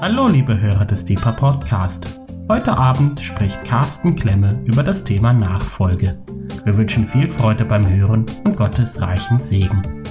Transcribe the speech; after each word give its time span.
Hallo 0.00 0.28
liebe 0.28 0.60
Hörer 0.60 0.84
des 0.84 1.04
Deeper 1.04 1.32
Podcast. 1.32 2.20
Heute 2.48 2.78
Abend 2.78 3.18
spricht 3.18 3.64
Carsten 3.64 4.14
Klemme 4.14 4.62
über 4.64 4.84
das 4.84 5.02
Thema 5.02 5.32
Nachfolge. 5.32 6.22
Wir 6.64 6.78
wünschen 6.78 7.04
viel 7.04 7.28
Freude 7.28 7.64
beim 7.64 7.84
Hören 7.84 8.24
und 8.44 8.56
Gottes 8.56 9.02
reichen 9.02 9.40
Segen. 9.40 10.04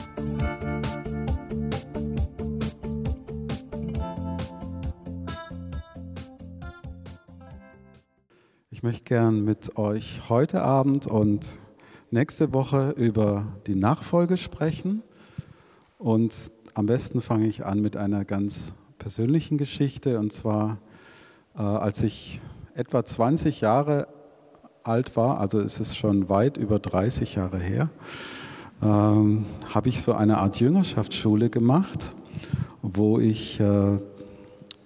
Ich 8.69 8.83
möchte 8.83 9.05
gern 9.05 9.45
mit 9.45 9.77
euch 9.77 10.23
heute 10.27 10.63
Abend 10.63 11.07
und 11.07 11.61
nächste 12.11 12.51
Woche 12.51 12.89
über 12.97 13.55
die 13.67 13.75
Nachfolge 13.75 14.35
sprechen. 14.35 15.01
Und 15.97 16.51
am 16.73 16.87
besten 16.87 17.21
fange 17.21 17.47
ich 17.47 17.65
an 17.65 17.79
mit 17.79 17.95
einer 17.95 18.25
ganz 18.25 18.75
persönlichen 18.97 19.57
Geschichte. 19.57 20.19
Und 20.19 20.33
zwar, 20.33 20.77
äh, 21.55 21.61
als 21.61 22.03
ich 22.03 22.41
etwa 22.75 23.03
20 23.03 23.61
Jahre 23.61 24.07
alt 24.83 25.15
war, 25.15 25.39
also 25.39 25.59
ist 25.59 25.79
es 25.79 25.95
schon 25.95 26.29
weit 26.29 26.57
über 26.57 26.79
30 26.79 27.35
Jahre 27.35 27.59
her, 27.59 27.89
ähm, 28.81 29.45
habe 29.73 29.89
ich 29.89 30.01
so 30.01 30.13
eine 30.13 30.37
Art 30.37 30.59
Jüngerschaftsschule 30.59 31.49
gemacht, 31.49 32.15
wo 32.81 33.19
ich 33.19 33.59
äh, 33.59 33.97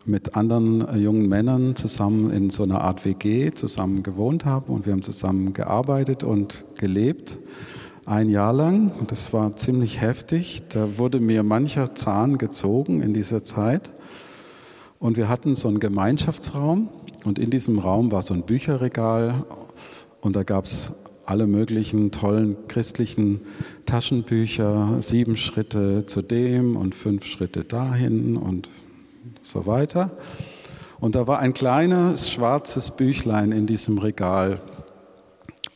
mit 0.05 0.35
anderen 0.35 0.87
äh, 0.87 0.97
jungen 0.97 1.27
Männern 1.27 1.75
zusammen 1.75 2.31
in 2.31 2.49
so 2.49 2.63
einer 2.63 2.81
Art 2.81 3.05
WG 3.05 3.51
zusammen 3.51 4.03
gewohnt 4.03 4.45
habe 4.45 4.71
und 4.71 4.85
wir 4.85 4.93
haben 4.93 5.03
zusammen 5.03 5.53
gearbeitet 5.53 6.23
und 6.23 6.65
gelebt. 6.77 7.37
Ein 8.05 8.29
Jahr 8.29 8.51
lang 8.51 8.91
und 8.99 9.11
das 9.11 9.31
war 9.31 9.55
ziemlich 9.55 10.01
heftig. 10.01 10.63
Da 10.69 10.97
wurde 10.97 11.19
mir 11.19 11.43
mancher 11.43 11.93
Zahn 11.93 12.37
gezogen 12.37 13.01
in 13.01 13.13
dieser 13.13 13.43
Zeit. 13.43 13.93
Und 15.01 15.17
wir 15.17 15.29
hatten 15.29 15.55
so 15.55 15.67
einen 15.67 15.79
Gemeinschaftsraum 15.79 16.89
und 17.23 17.39
in 17.39 17.49
diesem 17.49 17.79
Raum 17.79 18.11
war 18.11 18.21
so 18.21 18.35
ein 18.35 18.43
Bücherregal 18.43 19.45
und 20.21 20.35
da 20.35 20.43
gab 20.43 20.65
es 20.65 20.93
alle 21.25 21.47
möglichen 21.47 22.11
tollen 22.11 22.55
christlichen 22.67 23.41
Taschenbücher, 23.87 24.97
sieben 25.01 25.37
Schritte 25.37 26.05
zu 26.05 26.21
dem 26.21 26.77
und 26.77 26.93
fünf 26.93 27.25
Schritte 27.25 27.63
dahin 27.63 28.37
und 28.37 28.69
so 29.41 29.65
weiter. 29.65 30.11
Und 30.99 31.15
da 31.15 31.25
war 31.25 31.39
ein 31.39 31.55
kleines 31.55 32.29
schwarzes 32.29 32.91
Büchlein 32.91 33.51
in 33.51 33.65
diesem 33.65 33.97
Regal 33.97 34.61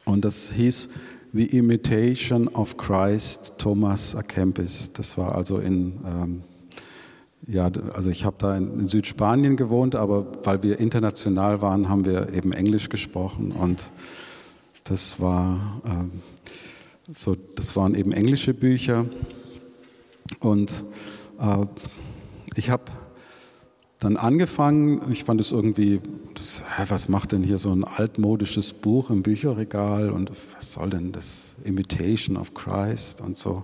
und 0.06 0.24
das 0.24 0.52
hieß 0.52 0.90
The 1.34 1.48
Imitation 1.48 2.48
of 2.48 2.78
Christ, 2.78 3.56
Thomas 3.58 4.16
A. 4.16 4.22
Kempis. 4.22 4.94
Das 4.94 5.18
war 5.18 5.34
also 5.34 5.58
in, 5.58 5.94
ähm, 6.06 6.44
ja, 7.48 7.70
also 7.94 8.10
ich 8.10 8.26
habe 8.26 8.36
da 8.40 8.58
in, 8.58 8.88
Südspanien 8.88 9.56
gewohnt, 9.56 9.96
aber 9.96 10.26
weil 10.44 10.64
wir 10.64 10.80
international 10.80 11.62
waren, 11.62 11.90
haben 11.90 12.06
wir 12.06 12.34
eben 12.34 12.52
Englisch 12.52 12.90
gesprochen 12.90 13.52
und 13.52 13.92
das 14.84 15.20
war 15.20 15.82
ähm, 15.86 16.12
so, 17.12 17.36
das 17.56 17.76
waren 17.76 17.96
eben 17.96 18.12
englische 18.12 18.54
Bücher 18.54 19.06
und 20.40 20.84
äh, 21.40 21.66
ich 22.56 22.70
habe 22.70 22.84
dann 24.00 24.18
angefangen, 24.18 25.12
ich 25.12 25.24
fand 25.24 25.42
es 25.42 25.52
irgendwie, 25.52 26.02
das, 26.34 26.64
was 26.88 27.10
macht 27.10 27.32
denn 27.32 27.44
hier 27.44 27.58
so 27.58 27.72
ein 27.72 27.84
altmodisches 27.84 28.74
Buch 28.74 29.10
im 29.10 29.24
Bücherregal 29.24 30.10
und 30.10 30.32
was 30.56 30.74
soll 30.74 30.90
denn 30.90 31.12
das 31.12 31.56
Imitation 31.64 32.38
of 32.38 32.54
Christ 32.54 33.22
und 33.22 33.38
so. 33.38 33.64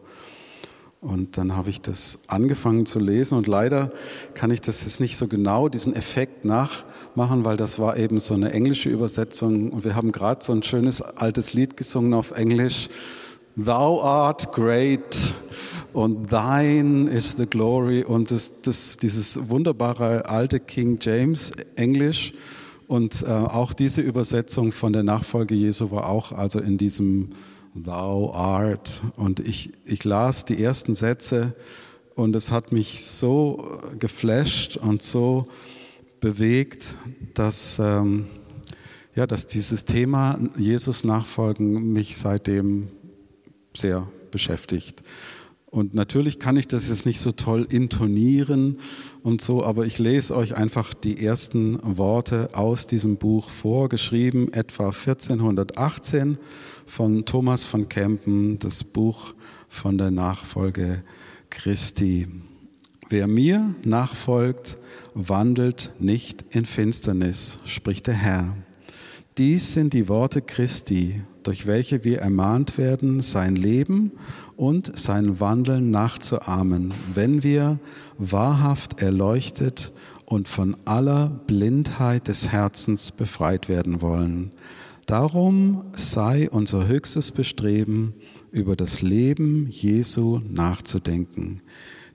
Und 1.01 1.35
dann 1.39 1.55
habe 1.55 1.71
ich 1.71 1.81
das 1.81 2.19
angefangen 2.27 2.85
zu 2.85 2.99
lesen 2.99 3.35
und 3.35 3.47
leider 3.47 3.91
kann 4.35 4.51
ich 4.51 4.61
das 4.61 4.83
jetzt 4.83 4.99
nicht 4.99 5.17
so 5.17 5.27
genau, 5.27 5.67
diesen 5.67 5.95
Effekt 5.95 6.45
nachmachen, 6.45 7.43
weil 7.43 7.57
das 7.57 7.79
war 7.79 7.97
eben 7.97 8.19
so 8.19 8.35
eine 8.35 8.53
englische 8.53 8.89
Übersetzung 8.89 9.71
und 9.71 9.83
wir 9.83 9.95
haben 9.95 10.11
gerade 10.11 10.43
so 10.43 10.53
ein 10.53 10.61
schönes 10.61 11.01
altes 11.01 11.53
Lied 11.53 11.75
gesungen 11.75 12.13
auf 12.13 12.29
Englisch. 12.29 12.87
Thou 13.55 14.03
art 14.03 14.53
great 14.53 15.33
und 15.91 16.29
Thine 16.29 17.09
is 17.09 17.31
the 17.31 17.47
glory 17.47 18.03
und 18.03 18.29
das, 18.29 18.61
das, 18.61 18.97
dieses 18.97 19.49
wunderbare 19.49 20.29
alte 20.29 20.59
King 20.59 20.99
James 21.01 21.51
Englisch 21.77 22.31
und 22.87 23.23
äh, 23.23 23.31
auch 23.31 23.73
diese 23.73 24.01
Übersetzung 24.01 24.71
von 24.71 24.93
der 24.93 25.01
Nachfolge 25.01 25.55
Jesu 25.55 25.89
war 25.89 26.07
auch 26.07 26.31
also 26.31 26.59
in 26.59 26.77
diesem 26.77 27.29
Thou 27.73 28.33
art 28.33 29.01
und 29.15 29.39
ich, 29.39 29.71
ich 29.85 30.03
las 30.03 30.45
die 30.45 30.61
ersten 30.61 30.93
Sätze 30.93 31.55
und 32.15 32.35
es 32.35 32.51
hat 32.51 32.71
mich 32.71 33.05
so 33.05 33.79
geflasht 33.97 34.75
und 34.77 35.01
so 35.01 35.45
bewegt, 36.19 36.95
dass, 37.33 37.79
ähm, 37.79 38.27
ja, 39.15 39.25
dass 39.25 39.47
dieses 39.47 39.85
Thema 39.85 40.37
Jesus 40.57 41.05
nachfolgen 41.05 41.93
mich 41.93 42.17
seitdem 42.17 42.89
sehr 43.73 44.07
beschäftigt. 44.31 45.03
Und 45.71 45.93
natürlich 45.93 46.37
kann 46.37 46.57
ich 46.57 46.67
das 46.67 46.89
jetzt 46.89 47.05
nicht 47.05 47.21
so 47.21 47.31
toll 47.31 47.65
intonieren 47.69 48.79
und 49.23 49.39
so, 49.39 49.63
aber 49.63 49.85
ich 49.85 49.99
lese 49.99 50.35
euch 50.35 50.57
einfach 50.57 50.93
die 50.93 51.25
ersten 51.25 51.79
Worte 51.81 52.49
aus 52.51 52.87
diesem 52.87 53.15
Buch 53.15 53.49
vor, 53.49 53.87
geschrieben 53.87 54.51
etwa 54.51 54.87
1418 54.87 56.37
von 56.91 57.23
Thomas 57.23 57.65
von 57.65 57.87
Kempen, 57.87 58.59
das 58.59 58.83
Buch 58.83 59.33
von 59.69 59.97
der 59.97 60.11
Nachfolge 60.11 61.03
Christi. 61.49 62.27
Wer 63.07 63.27
mir 63.27 63.73
nachfolgt, 63.85 64.77
wandelt 65.13 65.93
nicht 65.99 66.43
in 66.49 66.65
Finsternis, 66.65 67.59
spricht 67.63 68.07
der 68.07 68.15
Herr. 68.15 68.57
Dies 69.37 69.71
sind 69.71 69.93
die 69.93 70.09
Worte 70.09 70.41
Christi, 70.41 71.21
durch 71.43 71.65
welche 71.65 72.03
wir 72.03 72.19
ermahnt 72.19 72.77
werden, 72.77 73.21
sein 73.21 73.55
Leben 73.55 74.11
und 74.57 74.91
sein 74.99 75.39
Wandeln 75.39 75.91
nachzuahmen, 75.91 76.93
wenn 77.13 77.41
wir 77.41 77.79
wahrhaft 78.17 79.01
erleuchtet 79.01 79.93
und 80.25 80.49
von 80.49 80.75
aller 80.83 81.27
Blindheit 81.47 82.27
des 82.27 82.49
Herzens 82.49 83.13
befreit 83.13 83.69
werden 83.69 84.01
wollen. 84.01 84.51
Darum 85.11 85.83
sei 85.91 86.49
unser 86.49 86.87
höchstes 86.87 87.31
Bestreben, 87.31 88.13
über 88.49 88.77
das 88.77 89.01
Leben 89.01 89.67
Jesu 89.69 90.39
nachzudenken. 90.49 91.61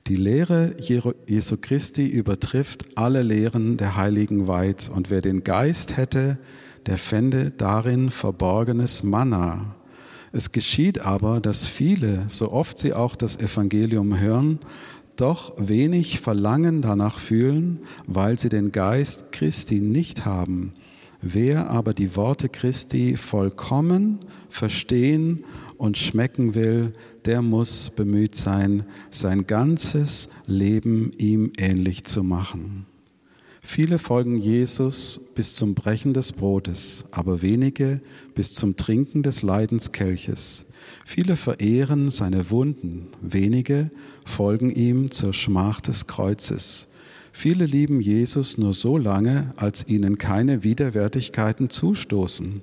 Die 0.06 0.16
Lehre 0.16 0.74
Jesu 0.80 1.58
Christi 1.60 2.06
übertrifft 2.06 2.86
alle 2.94 3.20
Lehren 3.20 3.76
der 3.76 3.96
Heiligen 3.96 4.48
weit, 4.48 4.88
und 4.88 5.10
wer 5.10 5.20
den 5.20 5.44
Geist 5.44 5.98
hätte, 5.98 6.38
der 6.86 6.96
fände 6.96 7.50
darin 7.50 8.10
verborgenes 8.10 9.02
Manna. 9.02 9.76
Es 10.32 10.50
geschieht 10.52 10.98
aber, 11.00 11.40
dass 11.40 11.66
viele, 11.66 12.24
so 12.28 12.50
oft 12.50 12.78
sie 12.78 12.94
auch 12.94 13.14
das 13.14 13.38
Evangelium 13.38 14.18
hören, 14.18 14.58
doch 15.16 15.52
wenig 15.58 16.20
Verlangen 16.20 16.80
danach 16.80 17.18
fühlen, 17.18 17.80
weil 18.06 18.38
sie 18.38 18.48
den 18.48 18.72
Geist 18.72 19.32
Christi 19.32 19.80
nicht 19.80 20.24
haben. 20.24 20.72
Wer 21.22 21.70
aber 21.70 21.94
die 21.94 22.14
Worte 22.16 22.48
Christi 22.48 23.16
vollkommen 23.16 24.20
verstehen 24.48 25.44
und 25.78 25.98
schmecken 25.98 26.54
will, 26.54 26.92
der 27.24 27.42
muss 27.42 27.90
bemüht 27.90 28.36
sein, 28.36 28.84
sein 29.10 29.46
ganzes 29.46 30.28
Leben 30.46 31.12
ihm 31.18 31.52
ähnlich 31.58 32.04
zu 32.04 32.22
machen. 32.22 32.86
Viele 33.62 33.98
folgen 33.98 34.38
Jesus 34.38 35.32
bis 35.34 35.56
zum 35.56 35.74
Brechen 35.74 36.14
des 36.14 36.32
Brotes, 36.32 37.06
aber 37.10 37.42
wenige 37.42 38.00
bis 38.34 38.54
zum 38.54 38.76
Trinken 38.76 39.24
des 39.24 39.42
Leidenskelches. 39.42 40.66
Viele 41.04 41.36
verehren 41.36 42.12
seine 42.12 42.50
Wunden, 42.50 43.08
wenige 43.20 43.90
folgen 44.24 44.70
ihm 44.70 45.10
zur 45.10 45.34
Schmach 45.34 45.80
des 45.80 46.06
Kreuzes. 46.06 46.92
Viele 47.38 47.66
lieben 47.66 48.00
Jesus 48.00 48.56
nur 48.56 48.72
so 48.72 48.96
lange, 48.96 49.52
als 49.56 49.86
ihnen 49.86 50.16
keine 50.16 50.64
Widerwärtigkeiten 50.64 51.68
zustoßen. 51.68 52.62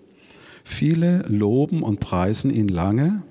Viele 0.63 1.19
loben 1.27 1.83
und 1.83 1.99
preisen 1.99 2.49
ihn 2.49 2.69
lange, 2.69 3.21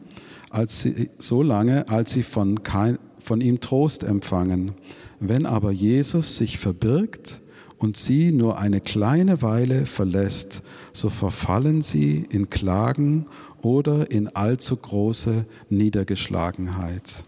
als 0.50 0.82
sie, 0.82 1.10
so 1.18 1.42
lange, 1.42 1.88
als 1.88 2.12
sie 2.12 2.22
von, 2.22 2.62
kein, 2.62 3.00
von 3.18 3.40
ihm 3.40 3.58
Trost 3.58 4.04
empfangen. 4.04 4.74
Wenn 5.18 5.44
aber 5.44 5.72
Jesus 5.72 6.36
sich 6.36 6.58
verbirgt, 6.58 7.40
und 7.76 7.96
sie 7.96 8.30
nur 8.30 8.60
eine 8.60 8.80
kleine 8.80 9.42
Weile 9.42 9.86
verlässt, 9.86 10.62
so 10.92 11.10
verfallen 11.10 11.82
sie 11.82 12.24
in 12.30 12.50
Klagen 12.50 13.26
oder 13.62 14.12
in 14.12 14.28
allzu 14.28 14.76
große 14.76 15.44
Niedergeschlagenheit. 15.70 17.24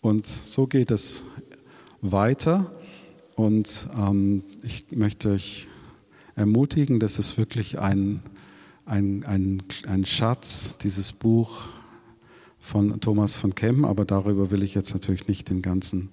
Und 0.00 0.26
so 0.26 0.66
geht 0.66 0.90
es 0.90 1.22
weiter. 2.00 2.72
Und 3.42 3.88
ähm, 3.98 4.44
ich 4.62 4.86
möchte 4.92 5.32
euch 5.32 5.66
ermutigen, 6.36 7.00
dass 7.00 7.18
es 7.18 7.36
wirklich 7.38 7.80
ein, 7.80 8.22
ein, 8.86 9.24
ein, 9.24 9.64
ein 9.88 10.04
Schatz, 10.04 10.76
dieses 10.78 11.12
Buch 11.12 11.64
von 12.60 13.00
Thomas 13.00 13.34
von 13.34 13.56
Kemm, 13.56 13.84
aber 13.84 14.04
darüber 14.04 14.52
will 14.52 14.62
ich 14.62 14.76
jetzt 14.76 14.94
natürlich 14.94 15.26
nicht 15.26 15.50
den 15.50 15.60
ganzen 15.60 16.10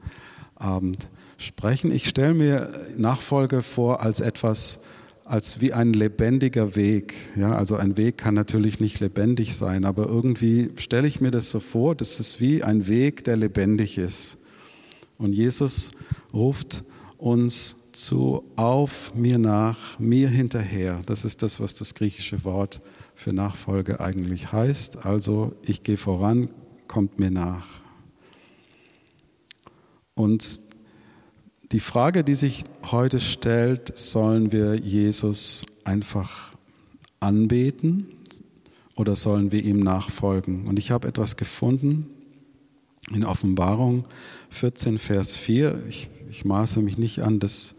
Abend 0.56 1.08
sprechen. 1.38 1.92
Ich 1.92 2.10
stelle 2.10 2.34
mir 2.34 2.88
Nachfolge 2.98 3.62
vor 3.62 4.02
als 4.02 4.22
etwas, 4.22 4.80
als 5.24 5.62
wie 5.62 5.72
ein 5.72 5.94
lebendiger 5.94 6.75
Weg. 6.75 7.14
Ja, 7.36 7.54
also 7.54 7.75
ein 7.75 7.96
Weg 7.96 8.18
kann 8.18 8.34
natürlich 8.34 8.80
nicht 8.80 9.00
lebendig 9.02 9.56
sein, 9.56 9.86
aber 9.86 10.08
irgendwie 10.08 10.72
stelle 10.78 11.08
ich 11.08 11.22
mir 11.22 11.30
das 11.30 11.52
so 11.52 11.60
vor, 11.60 11.94
das 11.94 12.20
ist 12.20 12.42
wie 12.42 12.64
ein 12.64 12.88
Weg, 12.88 13.24
der 13.24 13.38
lebendig 13.38 14.00
ist. 14.00 14.40
Und 15.20 15.34
Jesus 15.34 15.92
ruft 16.34 16.84
uns 17.19 17.92
zu 17.92 18.44
auf 18.56 19.13
mir 19.13 19.38
nach, 19.38 20.00
mir 20.00 20.30
hinterher. 20.30 21.01
Das 21.06 21.25
ist 21.25 21.44
das, 21.44 21.60
was 21.60 21.75
das 21.75 21.94
griechische 21.94 22.44
Wort 22.45 22.81
für 23.13 23.33
Nachfolge 23.33 24.00
eigentlich 24.00 24.54
heißt. 24.54 25.06
Also 25.06 25.54
ich 25.63 25.83
gehe 25.83 25.98
voran, 25.98 26.48
kommt 26.88 27.19
mir 27.19 27.30
nach. 27.30 27.68
Und 30.16 30.62
die 31.74 31.81
Frage, 31.81 32.24
die 32.24 32.36
sich 32.36 32.63
heute 32.89 33.19
stellt, 33.19 33.98
sollen 33.98 34.51
wir 34.54 34.75
Jesus 34.75 35.65
einfach 35.83 36.54
anbeten 37.19 38.07
oder 38.95 39.15
sollen 39.15 39.51
wir 39.51 39.63
ihm 39.63 39.81
nachfolgen? 39.81 40.68
Und 40.68 40.80
ich 40.80 40.92
habe 40.92 41.07
etwas 41.07 41.36
gefunden 41.36 42.07
in 43.14 43.24
Offenbarung 43.24 44.06
14, 44.50 45.00
Vers 45.00 45.38
4. 45.38 45.84
Ich, 45.88 46.10
ich 46.30 46.46
maße 46.46 46.82
mich 46.82 46.98
nicht 46.98 47.22
an, 47.22 47.40
das, 47.40 47.76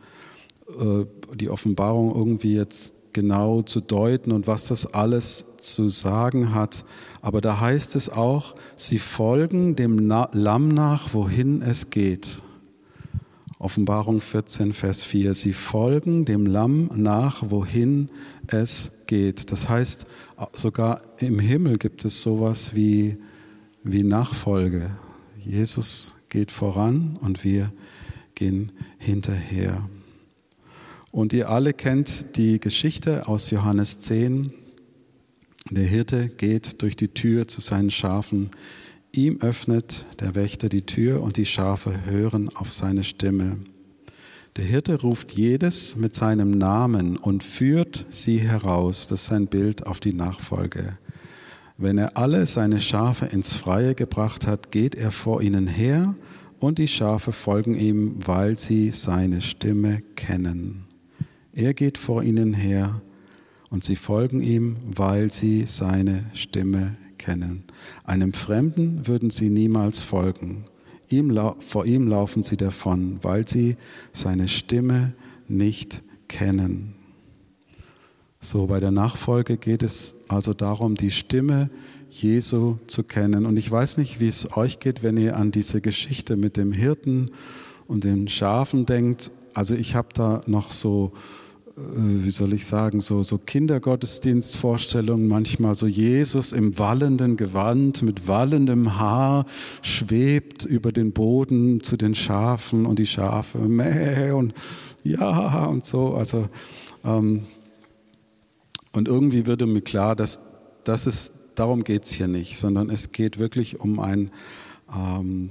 äh, 0.68 1.04
die 1.34 1.50
Offenbarung 1.50 2.14
irgendwie 2.14 2.54
jetzt 2.54 2.94
genau 3.12 3.62
zu 3.62 3.80
deuten 3.80 4.32
und 4.32 4.46
was 4.46 4.68
das 4.68 4.94
alles 4.94 5.56
zu 5.58 5.88
sagen 5.88 6.54
hat. 6.54 6.84
Aber 7.22 7.40
da 7.40 7.60
heißt 7.60 7.96
es 7.96 8.10
auch, 8.10 8.54
sie 8.76 8.98
folgen 8.98 9.76
dem 9.76 9.98
Lamm 9.98 10.68
nach, 10.68 11.14
wohin 11.14 11.62
es 11.62 11.90
geht. 11.90 12.42
Offenbarung 13.58 14.22
14, 14.22 14.72
Vers 14.72 15.04
4. 15.04 15.34
Sie 15.34 15.52
folgen 15.52 16.24
dem 16.24 16.46
Lamm 16.46 16.88
nach, 16.94 17.50
wohin 17.50 18.08
es 18.46 19.02
geht. 19.06 19.52
Das 19.52 19.68
heißt, 19.68 20.06
sogar 20.54 21.02
im 21.18 21.38
Himmel 21.38 21.76
gibt 21.76 22.04
es 22.06 22.22
sowas 22.22 22.74
wie, 22.74 23.18
wie 23.84 24.02
Nachfolge. 24.02 24.90
Jesus 25.44 26.16
geht 26.28 26.50
voran 26.50 27.18
und 27.20 27.44
wir 27.44 27.72
gehen 28.34 28.72
hinterher. 28.98 29.88
Und 31.10 31.32
ihr 31.32 31.48
alle 31.48 31.72
kennt 31.72 32.36
die 32.36 32.60
Geschichte 32.60 33.26
aus 33.26 33.50
Johannes 33.50 34.00
10. 34.00 34.52
Der 35.70 35.84
Hirte 35.84 36.28
geht 36.28 36.82
durch 36.82 36.96
die 36.96 37.08
Tür 37.08 37.48
zu 37.48 37.60
seinen 37.60 37.90
Schafen. 37.90 38.50
Ihm 39.12 39.40
öffnet 39.40 40.06
der 40.20 40.34
Wächter 40.34 40.68
die 40.68 40.86
Tür 40.86 41.22
und 41.22 41.36
die 41.36 41.46
Schafe 41.46 42.04
hören 42.04 42.48
auf 42.54 42.70
seine 42.72 43.02
Stimme. 43.02 43.58
Der 44.56 44.64
Hirte 44.64 45.00
ruft 45.00 45.32
jedes 45.32 45.96
mit 45.96 46.14
seinem 46.14 46.50
Namen 46.50 47.16
und 47.16 47.42
führt 47.42 48.06
sie 48.10 48.38
heraus. 48.38 49.06
Das 49.06 49.24
ist 49.24 49.32
ein 49.32 49.46
Bild 49.46 49.86
auf 49.86 50.00
die 50.00 50.12
Nachfolge. 50.12 50.98
Wenn 51.80 51.96
er 51.96 52.18
alle 52.18 52.44
seine 52.44 52.78
Schafe 52.78 53.24
ins 53.24 53.56
Freie 53.56 53.94
gebracht 53.94 54.46
hat, 54.46 54.70
geht 54.70 54.94
er 54.94 55.10
vor 55.10 55.40
ihnen 55.40 55.66
her 55.66 56.14
und 56.58 56.76
die 56.76 56.88
Schafe 56.88 57.32
folgen 57.32 57.74
ihm, 57.74 58.16
weil 58.26 58.58
sie 58.58 58.90
seine 58.90 59.40
Stimme 59.40 60.02
kennen. 60.14 60.84
Er 61.54 61.72
geht 61.72 61.96
vor 61.96 62.22
ihnen 62.22 62.52
her 62.52 63.00
und 63.70 63.82
sie 63.82 63.96
folgen 63.96 64.42
ihm, 64.42 64.76
weil 64.94 65.32
sie 65.32 65.64
seine 65.64 66.26
Stimme 66.34 66.96
kennen. 67.16 67.64
Einem 68.04 68.34
Fremden 68.34 69.06
würden 69.06 69.30
sie 69.30 69.48
niemals 69.48 70.02
folgen. 70.02 70.64
Ihm, 71.08 71.34
vor 71.60 71.86
ihm 71.86 72.08
laufen 72.08 72.42
sie 72.42 72.58
davon, 72.58 73.20
weil 73.22 73.48
sie 73.48 73.78
seine 74.12 74.48
Stimme 74.48 75.14
nicht 75.48 76.02
kennen. 76.28 76.99
So, 78.42 78.66
bei 78.66 78.80
der 78.80 78.90
Nachfolge 78.90 79.58
geht 79.58 79.82
es 79.82 80.14
also 80.28 80.54
darum, 80.54 80.94
die 80.94 81.10
Stimme 81.10 81.68
Jesu 82.10 82.76
zu 82.86 83.02
kennen. 83.02 83.44
Und 83.44 83.58
ich 83.58 83.70
weiß 83.70 83.98
nicht, 83.98 84.18
wie 84.18 84.28
es 84.28 84.56
euch 84.56 84.80
geht, 84.80 85.02
wenn 85.02 85.18
ihr 85.18 85.36
an 85.36 85.50
diese 85.50 85.82
Geschichte 85.82 86.36
mit 86.38 86.56
dem 86.56 86.72
Hirten 86.72 87.32
und 87.86 88.04
den 88.04 88.28
Schafen 88.28 88.86
denkt. 88.86 89.30
Also 89.52 89.74
ich 89.74 89.94
habe 89.94 90.08
da 90.14 90.40
noch 90.46 90.72
so 90.72 91.12
äh, 91.76 91.80
wie 92.24 92.30
soll 92.30 92.54
ich 92.54 92.64
sagen, 92.64 93.02
so, 93.02 93.22
so 93.22 93.36
Kindergottesdienstvorstellungen, 93.36 95.28
manchmal 95.28 95.74
so 95.74 95.86
Jesus 95.86 96.54
im 96.54 96.78
wallenden 96.78 97.36
Gewand 97.36 98.00
mit 98.00 98.26
wallendem 98.26 98.98
Haar 98.98 99.44
schwebt 99.82 100.64
über 100.64 100.92
den 100.92 101.12
Boden 101.12 101.82
zu 101.82 101.98
den 101.98 102.14
Schafen 102.14 102.86
und 102.86 102.98
die 102.98 103.06
Schafe 103.06 103.58
mäh 103.58 104.30
und 104.30 104.54
ja 105.04 105.66
und 105.66 105.84
so. 105.84 106.14
Also, 106.14 106.48
ähm, 107.04 107.42
und 108.92 109.08
irgendwie 109.08 109.46
würde 109.46 109.66
mir 109.66 109.82
klar, 109.82 110.16
dass 110.16 110.40
das 110.84 111.06
ist, 111.06 111.32
darum 111.54 111.84
geht 111.84 112.04
es 112.04 112.12
hier 112.12 112.28
nicht, 112.28 112.58
sondern 112.58 112.90
es 112.90 113.12
geht 113.12 113.38
wirklich 113.38 113.80
um 113.80 114.00
ein, 114.00 114.30
ähm, 114.94 115.50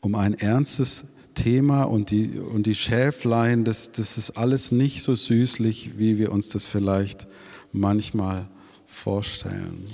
um 0.00 0.14
ein 0.14 0.34
ernstes 0.34 1.08
Thema 1.34 1.84
und 1.84 2.10
die, 2.10 2.38
und 2.38 2.66
die 2.66 2.74
Schäflein, 2.74 3.64
das, 3.64 3.92
das 3.92 4.18
ist 4.18 4.32
alles 4.32 4.72
nicht 4.72 5.02
so 5.02 5.14
süßlich, 5.14 5.98
wie 5.98 6.18
wir 6.18 6.32
uns 6.32 6.48
das 6.48 6.66
vielleicht 6.66 7.26
manchmal 7.72 8.48
vorstellen. 8.86 9.84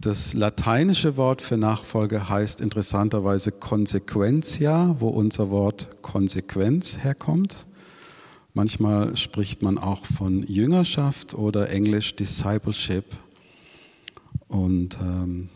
Das 0.00 0.34
lateinische 0.34 1.16
Wort 1.16 1.40
für 1.40 1.56
Nachfolge 1.56 2.28
heißt 2.28 2.60
interessanterweise 2.60 3.52
Consequentia, 3.52 4.96
wo 4.98 5.08
unser 5.08 5.50
Wort 5.50 5.88
Konsequenz 6.02 6.98
herkommt. 6.98 7.66
Manchmal 8.54 9.16
spricht 9.16 9.62
man 9.62 9.76
auch 9.78 10.06
von 10.06 10.42
Jüngerschaft 10.44 11.34
oder 11.34 11.68
Englisch 11.70 12.16
Discipleship. 12.16 13.04
Und 14.48 14.96
ähm, 15.02 15.48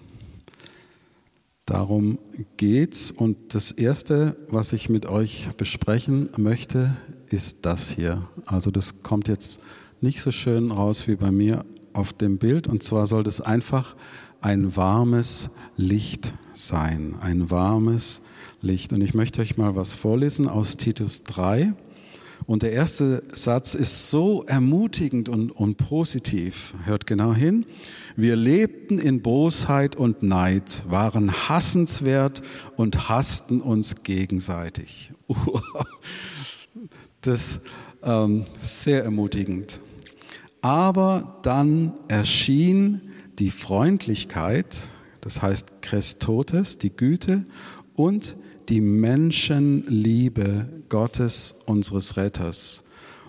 Darum 1.69 2.19
geht's. 2.57 3.11
Und 3.11 3.53
das 3.53 3.73
erste, 3.73 4.39
was 4.49 4.73
ich 4.73 4.89
mit 4.89 5.05
euch 5.05 5.51
besprechen 5.59 6.31
möchte, 6.39 6.97
ist 7.29 7.67
das 7.67 7.91
hier. 7.91 8.27
Also 8.47 8.71
das 8.71 9.03
kommt 9.03 9.29
jetzt 9.29 9.61
nicht 10.01 10.23
so 10.23 10.31
schön 10.31 10.71
raus 10.71 11.07
wie 11.09 11.17
bei 11.17 11.31
mir 11.31 11.67
auf 11.93 12.15
dem 12.15 12.39
Bild. 12.39 12.69
Und 12.69 12.83
zwar 12.83 13.07
soll 13.07 13.23
das 13.23 13.43
einfach 13.43 13.97
ein 14.41 14.77
warmes 14.77 15.51
Licht 15.77 16.33
sein. 16.55 17.17
Ein 17.21 17.51
warmes 17.51 18.23
Licht. 18.63 18.95
Und 18.95 19.03
ich 19.03 19.13
möchte 19.13 19.43
euch 19.43 19.59
mal 19.59 19.77
was 19.77 19.93
vorlesen 19.93 20.49
aus 20.49 20.79
Titus 20.79 21.25
3. 21.25 21.75
Und 22.47 22.63
der 22.63 22.73
erste 22.73 23.23
Satz 23.33 23.75
ist 23.75 24.11
so 24.11 24.43
ermutigend 24.45 25.29
und, 25.29 25.51
und 25.51 25.77
positiv. 25.77 26.75
Hört 26.85 27.07
genau 27.07 27.35
hin. 27.35 27.67
Wir 28.17 28.37
lebten 28.37 28.99
in 28.99 29.23
Bosheit 29.23 29.97
und 29.97 30.23
Neid, 30.23 30.83
waren 30.89 31.31
hassenswert 31.49 32.43
und 32.77 33.09
hassten 33.09 33.61
uns 33.61 34.03
gegenseitig. 34.03 35.13
Das 37.21 37.61
ähm, 38.05 38.45
sehr 38.57 39.03
ermutigend. 39.03 39.81
Aber 40.61 41.41
dann 41.43 41.93
erschien 42.07 43.01
die 43.39 43.51
Freundlichkeit, 43.51 44.77
das 45.21 45.43
heißt 45.43 45.83
Christotes, 45.83 46.79
die 46.79 46.95
Güte 46.95 47.45
und 47.95 48.37
die 48.69 48.81
Menschenliebe 48.81 50.69
Gottes, 50.89 51.57
unseres 51.67 52.17
Retters. 52.17 52.85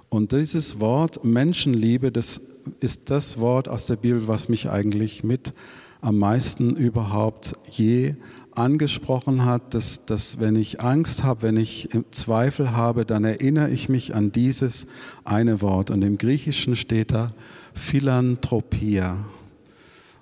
Und 0.09 0.31
dieses 0.31 0.79
Wort 0.79 1.23
Menschenliebe, 1.23 2.11
das 2.11 2.41
ist 2.79 3.09
das 3.09 3.39
Wort 3.39 3.67
aus 3.67 3.85
der 3.85 3.95
Bibel, 3.95 4.27
was 4.27 4.49
mich 4.49 4.69
eigentlich 4.69 5.23
mit 5.23 5.53
am 6.01 6.17
meisten 6.17 6.75
überhaupt 6.75 7.53
je 7.69 8.15
angesprochen 8.51 9.45
hat, 9.45 9.73
dass, 9.73 10.05
dass 10.05 10.39
wenn 10.39 10.55
ich 10.55 10.81
Angst 10.81 11.23
habe, 11.23 11.43
wenn 11.43 11.57
ich 11.57 11.89
Zweifel 12.11 12.71
habe, 12.71 13.05
dann 13.05 13.23
erinnere 13.23 13.69
ich 13.69 13.89
mich 13.89 14.15
an 14.15 14.31
dieses 14.31 14.87
eine 15.23 15.61
Wort. 15.61 15.91
Und 15.91 16.01
im 16.01 16.17
Griechischen 16.17 16.75
steht 16.75 17.11
da 17.11 17.31
Philanthropia. 17.73 19.17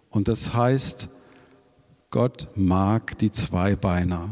Und 0.10 0.27
das 0.27 0.53
heißt, 0.53 1.10
Gott 2.12 2.48
mag 2.56 3.17
die 3.17 3.32
Zweibeiner. 3.32 4.29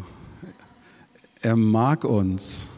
Er 1.41 1.55
mag 1.55 2.03
uns. 2.03 2.71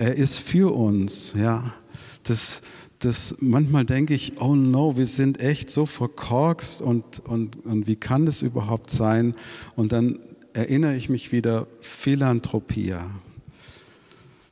Er 0.00 0.16
ist 0.16 0.38
für 0.38 0.74
uns, 0.74 1.34
ja. 1.34 1.74
Das, 2.22 2.62
das 3.00 3.36
manchmal 3.40 3.84
denke 3.84 4.14
ich, 4.14 4.40
oh 4.40 4.54
no, 4.54 4.96
wir 4.96 5.04
sind 5.04 5.40
echt 5.40 5.70
so 5.70 5.84
verkorkst 5.84 6.80
und, 6.80 7.20
und, 7.20 7.62
und 7.66 7.86
wie 7.86 7.96
kann 7.96 8.24
das 8.24 8.40
überhaupt 8.40 8.88
sein? 8.88 9.34
Und 9.76 9.92
dann 9.92 10.18
erinnere 10.54 10.96
ich 10.96 11.10
mich 11.10 11.32
wieder, 11.32 11.66
Philanthropia. 11.80 13.10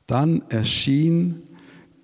Dann 0.07 0.43
erschien 0.51 1.45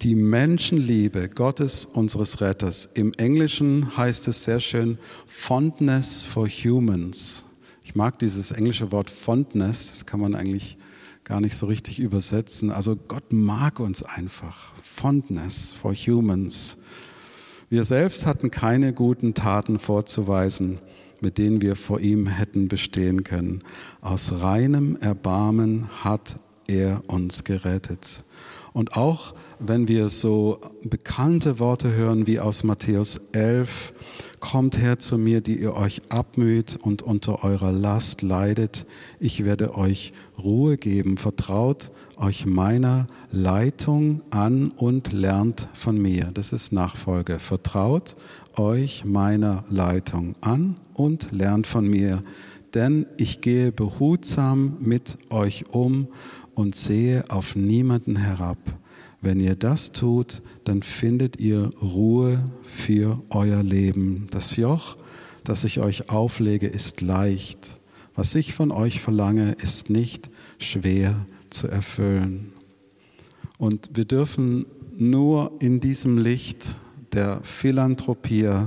die 0.01 0.15
Menschenliebe 0.15 1.29
Gottes, 1.29 1.85
unseres 1.85 2.41
Retters. 2.41 2.87
Im 2.95 3.13
Englischen 3.19 3.95
heißt 3.95 4.27
es 4.27 4.45
sehr 4.45 4.61
schön 4.61 4.97
Fondness 5.27 6.25
for 6.25 6.49
Humans. 6.49 7.45
Ich 7.83 7.95
mag 7.95 8.19
dieses 8.21 8.53
englische 8.53 8.91
Wort 8.91 9.11
Fondness, 9.11 9.91
das 9.91 10.07
kann 10.07 10.21
man 10.21 10.35
eigentlich 10.35 10.79
gar 11.25 11.41
nicht 11.41 11.57
so 11.57 11.67
richtig 11.67 12.01
übersetzen. 12.01 12.71
Also 12.71 12.97
Gott 12.97 13.33
mag 13.33 13.81
uns 13.81 14.03
einfach. 14.03 14.73
Fondness 14.83 15.73
for 15.73 15.95
humans. 15.95 16.79
Wir 17.71 17.85
selbst 17.85 18.27
hatten 18.27 18.51
keine 18.51 18.93
guten 18.93 19.35
Taten 19.35 19.79
vorzuweisen, 19.79 20.79
mit 21.21 21.39
denen 21.39 21.63
wir 21.63 21.77
vor 21.77 21.99
ihm 22.01 22.27
hätten 22.27 22.69
bestehen 22.69 23.25
können. 23.25 23.63
Aus 24.03 24.43
reinem 24.43 24.97
Erbarmen 24.97 25.89
hat 26.05 26.37
er 26.67 27.03
uns 27.07 27.45
gerettet. 27.45 28.23
Und 28.75 28.99
auch 28.99 29.35
wenn 29.59 29.89
wir 29.89 30.11
so 30.11 30.59
bekannte 30.83 31.59
Worte 31.59 31.95
hören 31.95 32.27
wie 32.27 32.41
aus 32.41 32.63
Matthäus 32.65 33.17
11, 33.33 33.95
Kommt 34.45 34.79
her 34.79 34.99
zu 34.99 35.17
mir, 35.17 35.41
die 35.41 35.59
ihr 35.59 35.75
euch 35.75 36.03
abmüht 36.11 36.79
und 36.81 37.01
unter 37.01 37.45
eurer 37.45 37.73
Last 37.73 38.21
leidet. 38.21 38.85
Ich 39.19 39.43
werde 39.43 39.75
euch 39.75 40.13
Ruhe 40.39 40.77
geben. 40.77 41.17
Vertraut 41.17 41.91
euch 42.19 42.45
meiner 42.45 43.07
Leitung 43.31 44.23
an 44.29 44.69
und 44.69 45.15
lernt 45.15 45.67
von 45.73 45.97
mir. 45.97 46.31
Das 46.35 46.53
ist 46.53 46.75
Nachfolge. 46.75 47.39
Vertraut 47.39 48.17
euch 48.55 49.07
meiner 49.07 49.65
Leitung 49.71 50.35
an 50.43 50.77
und 50.93 51.33
lernt 51.33 51.67
von 51.67 51.89
mir. 51.89 52.21
Denn 52.75 53.07
ich 53.17 53.41
gehe 53.41 53.73
behutsam 53.73 54.77
mit 54.79 55.17
euch 55.31 55.71
um 55.71 56.09
und 56.55 56.75
sehe 56.75 57.25
auf 57.31 57.57
niemanden 57.57 58.17
herab. 58.17 58.59
Wenn 59.21 59.41
ihr 59.41 59.55
das 59.55 59.93
tut, 59.93 60.43
dann 60.65 60.83
findet 60.83 61.41
ihr 61.41 61.73
Ruhe 61.81 62.45
für 62.63 63.23
euer 63.31 63.63
Leben. 63.63 64.27
Das 64.31 64.57
Joch, 64.57 64.97
das 65.45 65.65
ich 65.65 65.81
euch 65.81 66.11
auflege, 66.11 66.67
ist 66.67 67.01
leicht. 67.01 67.81
Was 68.15 68.35
ich 68.35 68.55
von 68.55 68.71
euch 68.71 69.01
verlange, 69.01 69.53
ist 69.53 69.91
nicht 69.91 70.31
schwer 70.59 71.27
zu 71.51 71.69
erfüllen. 71.69 72.53
Und 73.59 73.91
wir 73.95 74.05
dürfen 74.05 74.67
nur 74.97 75.53
in 75.59 75.81
diesem 75.81 76.19
Licht 76.19 76.77
der 77.13 77.41
Philanthropie, 77.43 78.67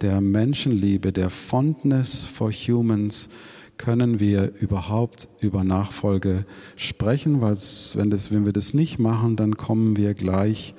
der 0.00 0.20
Menschenliebe, 0.20 1.12
der 1.12 1.30
Fondness 1.30 2.24
for 2.26 2.52
Humans 2.52 3.30
können 3.78 4.20
wir 4.20 4.52
überhaupt 4.60 5.28
über 5.40 5.64
Nachfolge 5.64 6.44
sprechen, 6.76 7.40
weil 7.40 7.54
wenn, 7.54 8.12
wenn 8.12 8.44
wir 8.46 8.52
das 8.52 8.74
nicht 8.74 8.98
machen, 8.98 9.36
dann 9.36 9.56
kommen 9.56 9.96
wir 9.96 10.14
gleich 10.14 10.74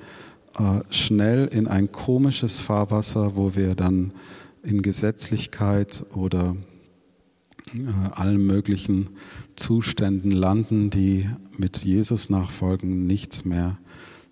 äh, 0.58 0.80
schnell 0.90 1.46
in 1.46 1.66
ein 1.68 1.92
komisches 1.92 2.60
Fahrwasser, 2.60 3.36
wo 3.36 3.54
wir 3.54 3.74
dann 3.74 4.12
in 4.62 4.82
Gesetzlichkeit 4.82 6.04
oder 6.14 6.56
äh, 7.74 8.10
allen 8.12 8.44
möglichen 8.46 9.10
Zuständen 9.56 10.30
landen, 10.30 10.90
die 10.90 11.28
mit 11.56 11.78
Jesus 11.84 12.30
nachfolgen 12.30 13.06
nichts 13.06 13.44
mehr 13.44 13.78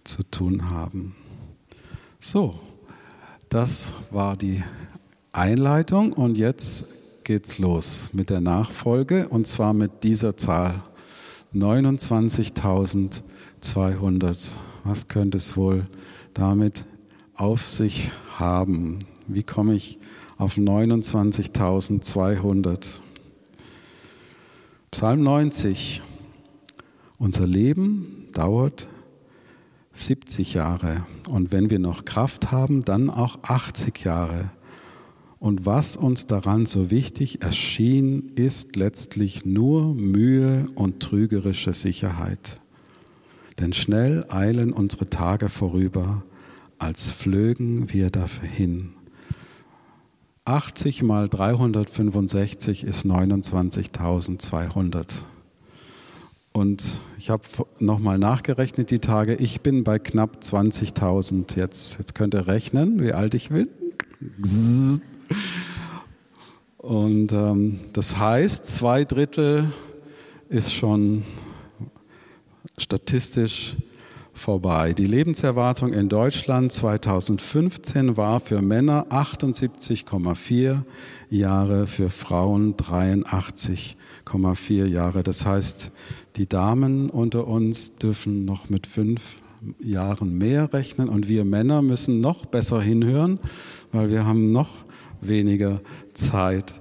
zu 0.04 0.22
tun 0.22 0.70
haben. 0.70 1.14
So, 2.18 2.58
das 3.48 3.94
war 4.10 4.36
die 4.36 4.62
Einleitung 5.32 6.12
und 6.12 6.38
jetzt 6.38 6.86
geht's 7.26 7.58
los 7.58 8.10
mit 8.12 8.30
der 8.30 8.40
Nachfolge 8.40 9.28
und 9.28 9.48
zwar 9.48 9.74
mit 9.74 10.04
dieser 10.04 10.36
Zahl 10.36 10.84
29.200. 11.52 14.50
Was 14.84 15.08
könnte 15.08 15.38
es 15.38 15.56
wohl 15.56 15.88
damit 16.34 16.86
auf 17.34 17.62
sich 17.62 18.12
haben? 18.38 19.00
Wie 19.26 19.42
komme 19.42 19.74
ich 19.74 19.98
auf 20.38 20.56
29.200? 20.56 23.00
Psalm 24.92 25.24
90. 25.24 26.02
Unser 27.18 27.48
Leben 27.48 28.28
dauert 28.34 28.86
70 29.90 30.54
Jahre 30.54 31.04
und 31.28 31.50
wenn 31.50 31.70
wir 31.70 31.80
noch 31.80 32.04
Kraft 32.04 32.52
haben, 32.52 32.84
dann 32.84 33.10
auch 33.10 33.40
80 33.42 34.04
Jahre. 34.04 34.52
Und 35.38 35.66
was 35.66 35.96
uns 35.96 36.26
daran 36.26 36.66
so 36.66 36.90
wichtig 36.90 37.42
erschien, 37.42 38.32
ist 38.36 38.76
letztlich 38.76 39.44
nur 39.44 39.94
Mühe 39.94 40.66
und 40.74 41.00
trügerische 41.00 41.74
Sicherheit. 41.74 42.58
Denn 43.58 43.72
schnell 43.72 44.24
eilen 44.28 44.72
unsere 44.72 45.10
Tage 45.10 45.48
vorüber, 45.48 46.22
als 46.78 47.12
flögen 47.12 47.92
wir 47.92 48.10
dahin. 48.10 48.92
80 50.44 51.02
mal 51.02 51.28
365 51.28 52.84
ist 52.84 53.04
29.200. 53.04 55.24
Und 56.52 57.00
ich 57.18 57.28
habe 57.28 57.42
nochmal 57.80 58.18
nachgerechnet 58.18 58.90
die 58.90 59.00
Tage. 59.00 59.34
Ich 59.34 59.60
bin 59.60 59.84
bei 59.84 59.98
knapp 59.98 60.38
20.000 60.40 61.58
jetzt. 61.58 61.98
Jetzt 61.98 62.14
könnt 62.14 62.34
ihr 62.34 62.46
rechnen, 62.46 63.02
wie 63.02 63.12
alt 63.12 63.34
ich 63.34 63.50
bin. 63.50 63.68
Und 66.78 67.32
ähm, 67.32 67.80
das 67.92 68.16
heißt, 68.16 68.66
zwei 68.66 69.04
Drittel 69.04 69.72
ist 70.48 70.72
schon 70.72 71.24
statistisch 72.78 73.76
vorbei. 74.36 74.92
Die 74.92 75.06
Lebenserwartung 75.06 75.92
in 75.92 76.08
Deutschland 76.08 76.70
2015 76.70 78.16
war 78.16 78.38
für 78.38 78.62
Männer 78.62 79.06
78,4 79.10 80.82
Jahre, 81.30 81.86
für 81.86 82.10
Frauen 82.10 82.76
83,4 82.76 84.86
Jahre. 84.86 85.22
Das 85.22 85.46
heißt, 85.46 85.90
die 86.36 86.48
Damen 86.48 87.10
unter 87.10 87.48
uns 87.48 87.96
dürfen 87.96 88.44
noch 88.44 88.68
mit 88.68 88.86
fünf 88.86 89.22
Jahren 89.82 90.36
mehr 90.36 90.72
rechnen 90.72 91.08
und 91.08 91.28
wir 91.28 91.44
Männer 91.44 91.82
müssen 91.82 92.20
noch 92.20 92.46
besser 92.46 92.80
hinhören, 92.80 93.40
weil 93.90 94.10
wir 94.10 94.26
haben 94.26 94.52
noch 94.52 94.68
weniger 95.28 95.80
Zeit. 96.14 96.80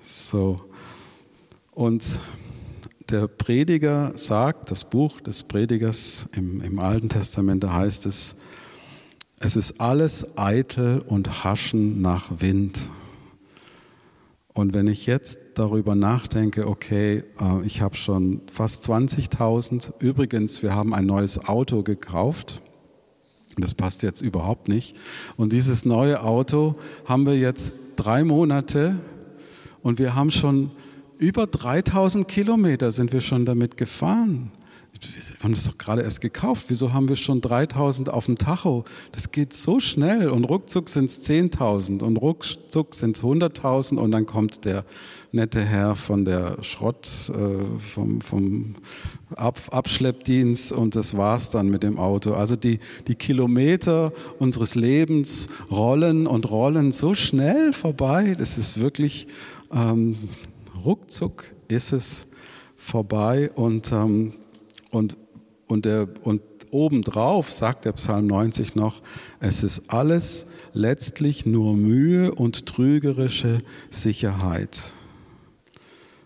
So. 0.00 0.60
Und 1.72 2.20
der 3.10 3.28
Prediger 3.28 4.12
sagt, 4.14 4.70
das 4.70 4.84
Buch 4.84 5.20
des 5.20 5.42
Predigers 5.42 6.28
im, 6.34 6.60
im 6.62 6.78
Alten 6.78 7.08
Testament, 7.08 7.62
da 7.62 7.72
heißt 7.72 8.06
es, 8.06 8.36
es 9.40 9.56
ist 9.56 9.80
alles 9.80 10.38
eitel 10.38 11.00
und 11.00 11.44
Haschen 11.44 12.00
nach 12.00 12.40
Wind. 12.40 12.88
Und 14.54 14.74
wenn 14.74 14.86
ich 14.86 15.06
jetzt 15.06 15.38
darüber 15.54 15.94
nachdenke, 15.94 16.68
okay, 16.68 17.24
äh, 17.40 17.66
ich 17.66 17.80
habe 17.80 17.96
schon 17.96 18.42
fast 18.52 18.88
20.000, 18.88 19.94
übrigens, 19.98 20.62
wir 20.62 20.74
haben 20.74 20.94
ein 20.94 21.06
neues 21.06 21.48
Auto 21.48 21.82
gekauft, 21.82 22.62
das 23.58 23.74
passt 23.74 24.02
jetzt 24.02 24.20
überhaupt 24.20 24.68
nicht. 24.68 24.96
Und 25.36 25.52
dieses 25.52 25.84
neue 25.84 26.22
Auto 26.22 26.76
haben 27.04 27.26
wir 27.26 27.36
jetzt 27.36 27.74
drei 27.96 28.24
Monate 28.24 28.96
und 29.82 29.98
wir 29.98 30.14
haben 30.14 30.30
schon 30.30 30.70
über 31.18 31.46
3000 31.46 32.26
Kilometer 32.26 32.90
sind 32.90 33.12
wir 33.12 33.20
schon 33.20 33.44
damit 33.44 33.76
gefahren. 33.76 34.50
Wir 35.00 35.42
haben 35.42 35.52
es 35.52 35.64
doch 35.64 35.78
gerade 35.78 36.02
erst 36.02 36.20
gekauft. 36.20 36.64
Wieso 36.68 36.92
haben 36.92 37.08
wir 37.08 37.16
schon 37.16 37.40
3000 37.40 38.08
auf 38.08 38.26
dem 38.26 38.38
Tacho? 38.38 38.84
Das 39.10 39.32
geht 39.32 39.52
so 39.52 39.80
schnell 39.80 40.30
und 40.30 40.44
ruckzuck 40.44 40.88
sind 40.88 41.06
es 41.06 41.20
10.000 41.22 42.02
und 42.02 42.16
ruckzuck 42.16 42.94
sind 42.94 43.16
es 43.16 43.22
100.000 43.22 43.96
und 43.96 44.10
dann 44.10 44.26
kommt 44.26 44.64
der 44.64 44.84
nette 45.32 45.60
Herr 45.64 45.96
von 45.96 46.24
der 46.24 46.62
Schrott, 46.62 47.30
äh, 47.30 47.78
vom, 47.78 48.20
vom 48.20 48.74
Ab 49.34 49.58
Abschleppdienst 49.70 50.72
und 50.72 50.94
das 50.94 51.16
war's 51.16 51.50
dann 51.50 51.68
mit 51.68 51.82
dem 51.82 51.98
Auto. 51.98 52.34
Also 52.34 52.54
die, 52.54 52.78
die 53.08 53.14
Kilometer 53.14 54.12
unseres 54.38 54.74
Lebens 54.74 55.48
rollen 55.70 56.26
und 56.26 56.50
rollen 56.50 56.92
so 56.92 57.14
schnell 57.14 57.72
vorbei. 57.72 58.36
Das 58.38 58.58
ist 58.58 58.80
wirklich 58.80 59.26
ähm, 59.72 60.16
ruckzuck 60.84 61.44
ist 61.68 61.92
es 61.92 62.26
vorbei 62.76 63.50
und 63.54 63.90
ähm, 63.92 64.34
und, 64.92 65.16
und, 65.66 65.86
der, 65.86 66.06
und 66.22 66.42
obendrauf 66.70 67.50
sagt 67.50 67.86
der 67.86 67.92
Psalm 67.92 68.26
90 68.26 68.74
noch, 68.74 69.00
es 69.40 69.64
ist 69.64 69.90
alles 69.90 70.48
letztlich 70.74 71.46
nur 71.46 71.74
Mühe 71.74 72.32
und 72.32 72.66
trügerische 72.66 73.62
Sicherheit. 73.90 74.92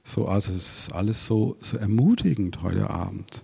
So, 0.07 0.29
also 0.29 0.55
es 0.55 0.73
ist 0.73 0.93
alles 0.93 1.27
so, 1.27 1.57
so 1.61 1.77
ermutigend 1.79 2.63
heute 2.63 2.89
Abend. 2.89 3.43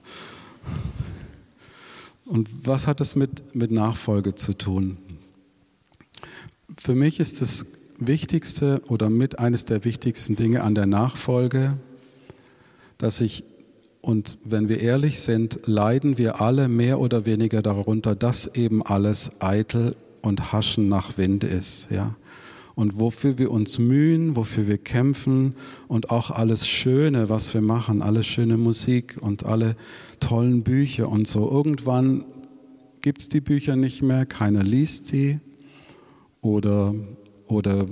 Und 2.25 2.49
was 2.62 2.87
hat 2.87 3.00
es 3.00 3.16
mit, 3.16 3.57
mit 3.57 3.73
Nachfolge 3.73 4.37
zu 4.37 4.57
tun? 4.57 4.97
Für 6.78 6.95
mich 6.95 7.19
ist 7.19 7.40
das 7.40 7.66
Wichtigste 7.99 8.81
oder 8.87 9.11
mit 9.11 9.40
eines 9.40 9.64
der 9.64 9.85
wichtigsten 9.85 10.37
Dinge 10.37 10.62
an 10.62 10.76
der 10.76 10.87
Nachfolge, 10.87 11.78
dass 12.97 13.21
ich 13.21 13.42
und 14.00 14.38
wenn 14.45 14.69
wir 14.69 14.81
ehrlich 14.81 15.21
sind, 15.21 15.61
leiden 15.64 16.16
wir 16.16 16.40
alle 16.40 16.69
mehr 16.69 17.00
oder 17.00 17.25
weniger 17.25 17.62
darunter, 17.62 18.14
dass 18.16 18.49
eben 18.54 18.85
alles 18.85 19.40
eitel 19.40 19.97
und 20.23 20.52
Haschen 20.52 20.88
nach 20.88 21.19
Wind 21.19 21.45
ist. 21.45 21.88
Ja? 21.90 22.16
Und 22.75 22.99
wofür 22.99 23.38
wir 23.38 23.50
uns 23.50 23.79
mühen, 23.79 24.37
wofür 24.37 24.67
wir 24.67 24.79
kämpfen 24.79 25.55
und 25.88 26.11
auch 26.11 26.31
alles 26.31 26.67
Schöne, 26.67 27.29
was 27.29 27.52
wir 27.55 27.61
machen, 27.61 28.02
alle 28.02 28.23
schöne 28.23 28.57
Musik 28.57 29.19
und 29.21 29.45
alle 29.45 29.76
tollen 30.21 30.62
Bücher 30.62 31.09
und 31.09 31.26
so. 31.26 31.50
Irgendwann 31.50 32.25
gibt 33.00 33.21
es 33.21 33.29
die 33.29 33.41
Bücher 33.41 33.76
nicht 33.76 34.02
mehr, 34.02 34.26
keiner 34.26 34.62
liest 34.62 35.09
sie 35.09 35.41
oder, 36.41 36.95
oder 37.47 37.87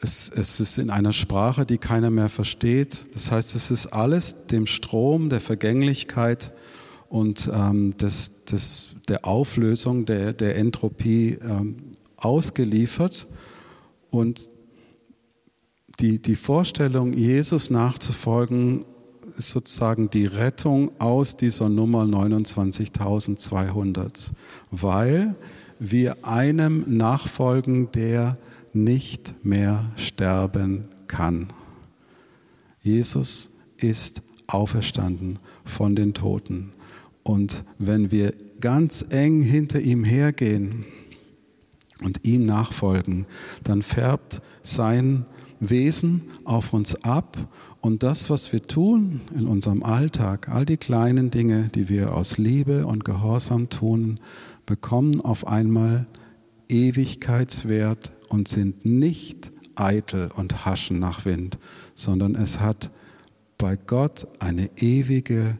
es, 0.00 0.30
es 0.34 0.60
ist 0.60 0.78
in 0.78 0.90
einer 0.90 1.12
Sprache, 1.12 1.66
die 1.66 1.78
keiner 1.78 2.10
mehr 2.10 2.28
versteht. 2.28 3.06
Das 3.12 3.30
heißt, 3.30 3.54
es 3.54 3.70
ist 3.70 3.88
alles 3.88 4.46
dem 4.46 4.66
Strom 4.66 5.28
der 5.28 5.40
Vergänglichkeit 5.40 6.52
und 7.08 7.50
ähm, 7.52 7.96
des, 7.96 8.44
des, 8.44 8.94
der 9.08 9.26
Auflösung 9.26 10.06
der, 10.06 10.32
der 10.32 10.56
Entropie 10.56 11.38
ähm, 11.42 11.76
ausgeliefert. 12.16 13.26
Und 14.10 14.50
die, 16.00 16.20
die 16.20 16.36
Vorstellung, 16.36 17.12
Jesus 17.12 17.70
nachzufolgen, 17.70 18.84
ist 19.36 19.50
sozusagen 19.50 20.08
die 20.10 20.26
Rettung 20.26 20.90
aus 20.98 21.36
dieser 21.36 21.68
Nummer 21.68 22.02
29.200, 22.04 24.30
weil 24.70 25.34
wir 25.78 26.24
einem 26.26 26.84
nachfolgen, 26.86 27.92
der 27.92 28.38
nicht 28.72 29.34
mehr 29.44 29.90
sterben 29.96 30.86
kann. 31.06 31.48
Jesus 32.82 33.50
ist 33.76 34.22
auferstanden 34.46 35.38
von 35.64 35.94
den 35.96 36.14
Toten. 36.14 36.72
Und 37.22 37.62
wenn 37.78 38.10
wir 38.10 38.32
ganz 38.60 39.04
eng 39.10 39.42
hinter 39.42 39.80
ihm 39.80 40.02
hergehen, 40.04 40.86
und 42.02 42.26
ihm 42.26 42.46
nachfolgen, 42.46 43.26
dann 43.64 43.82
färbt 43.82 44.42
sein 44.62 45.26
Wesen 45.60 46.22
auf 46.44 46.72
uns 46.72 47.04
ab 47.04 47.36
und 47.80 48.02
das, 48.02 48.30
was 48.30 48.52
wir 48.52 48.66
tun 48.66 49.20
in 49.36 49.46
unserem 49.46 49.82
Alltag, 49.82 50.48
all 50.48 50.64
die 50.64 50.76
kleinen 50.76 51.30
Dinge, 51.30 51.70
die 51.74 51.88
wir 51.88 52.14
aus 52.14 52.38
Liebe 52.38 52.86
und 52.86 53.04
Gehorsam 53.04 53.68
tun, 53.68 54.20
bekommen 54.66 55.20
auf 55.20 55.46
einmal 55.46 56.06
Ewigkeitswert 56.68 58.12
und 58.28 58.48
sind 58.48 58.84
nicht 58.84 59.52
eitel 59.74 60.30
und 60.34 60.64
haschen 60.64 60.98
nach 60.98 61.24
Wind, 61.24 61.58
sondern 61.94 62.34
es 62.34 62.60
hat 62.60 62.90
bei 63.58 63.76
Gott 63.76 64.26
eine 64.38 64.70
ewige 64.76 65.58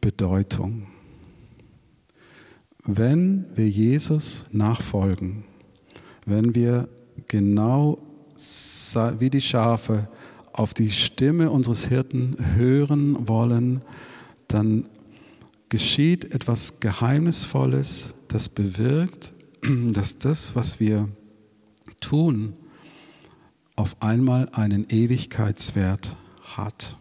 Bedeutung. 0.00 0.86
Wenn 2.84 3.44
wir 3.54 3.68
Jesus 3.68 4.46
nachfolgen, 4.52 5.44
wenn 6.28 6.54
wir 6.54 6.88
genau 7.26 7.98
wie 9.18 9.30
die 9.30 9.40
Schafe 9.40 10.08
auf 10.52 10.74
die 10.74 10.90
Stimme 10.90 11.50
unseres 11.50 11.86
Hirten 11.86 12.36
hören 12.54 13.28
wollen, 13.28 13.82
dann 14.46 14.88
geschieht 15.68 16.32
etwas 16.32 16.80
Geheimnisvolles, 16.80 18.14
das 18.28 18.48
bewirkt, 18.48 19.32
dass 19.92 20.18
das, 20.18 20.54
was 20.54 20.78
wir 20.78 21.08
tun, 22.00 22.54
auf 23.74 24.02
einmal 24.02 24.48
einen 24.50 24.86
Ewigkeitswert 24.88 26.16
hat. 26.56 26.96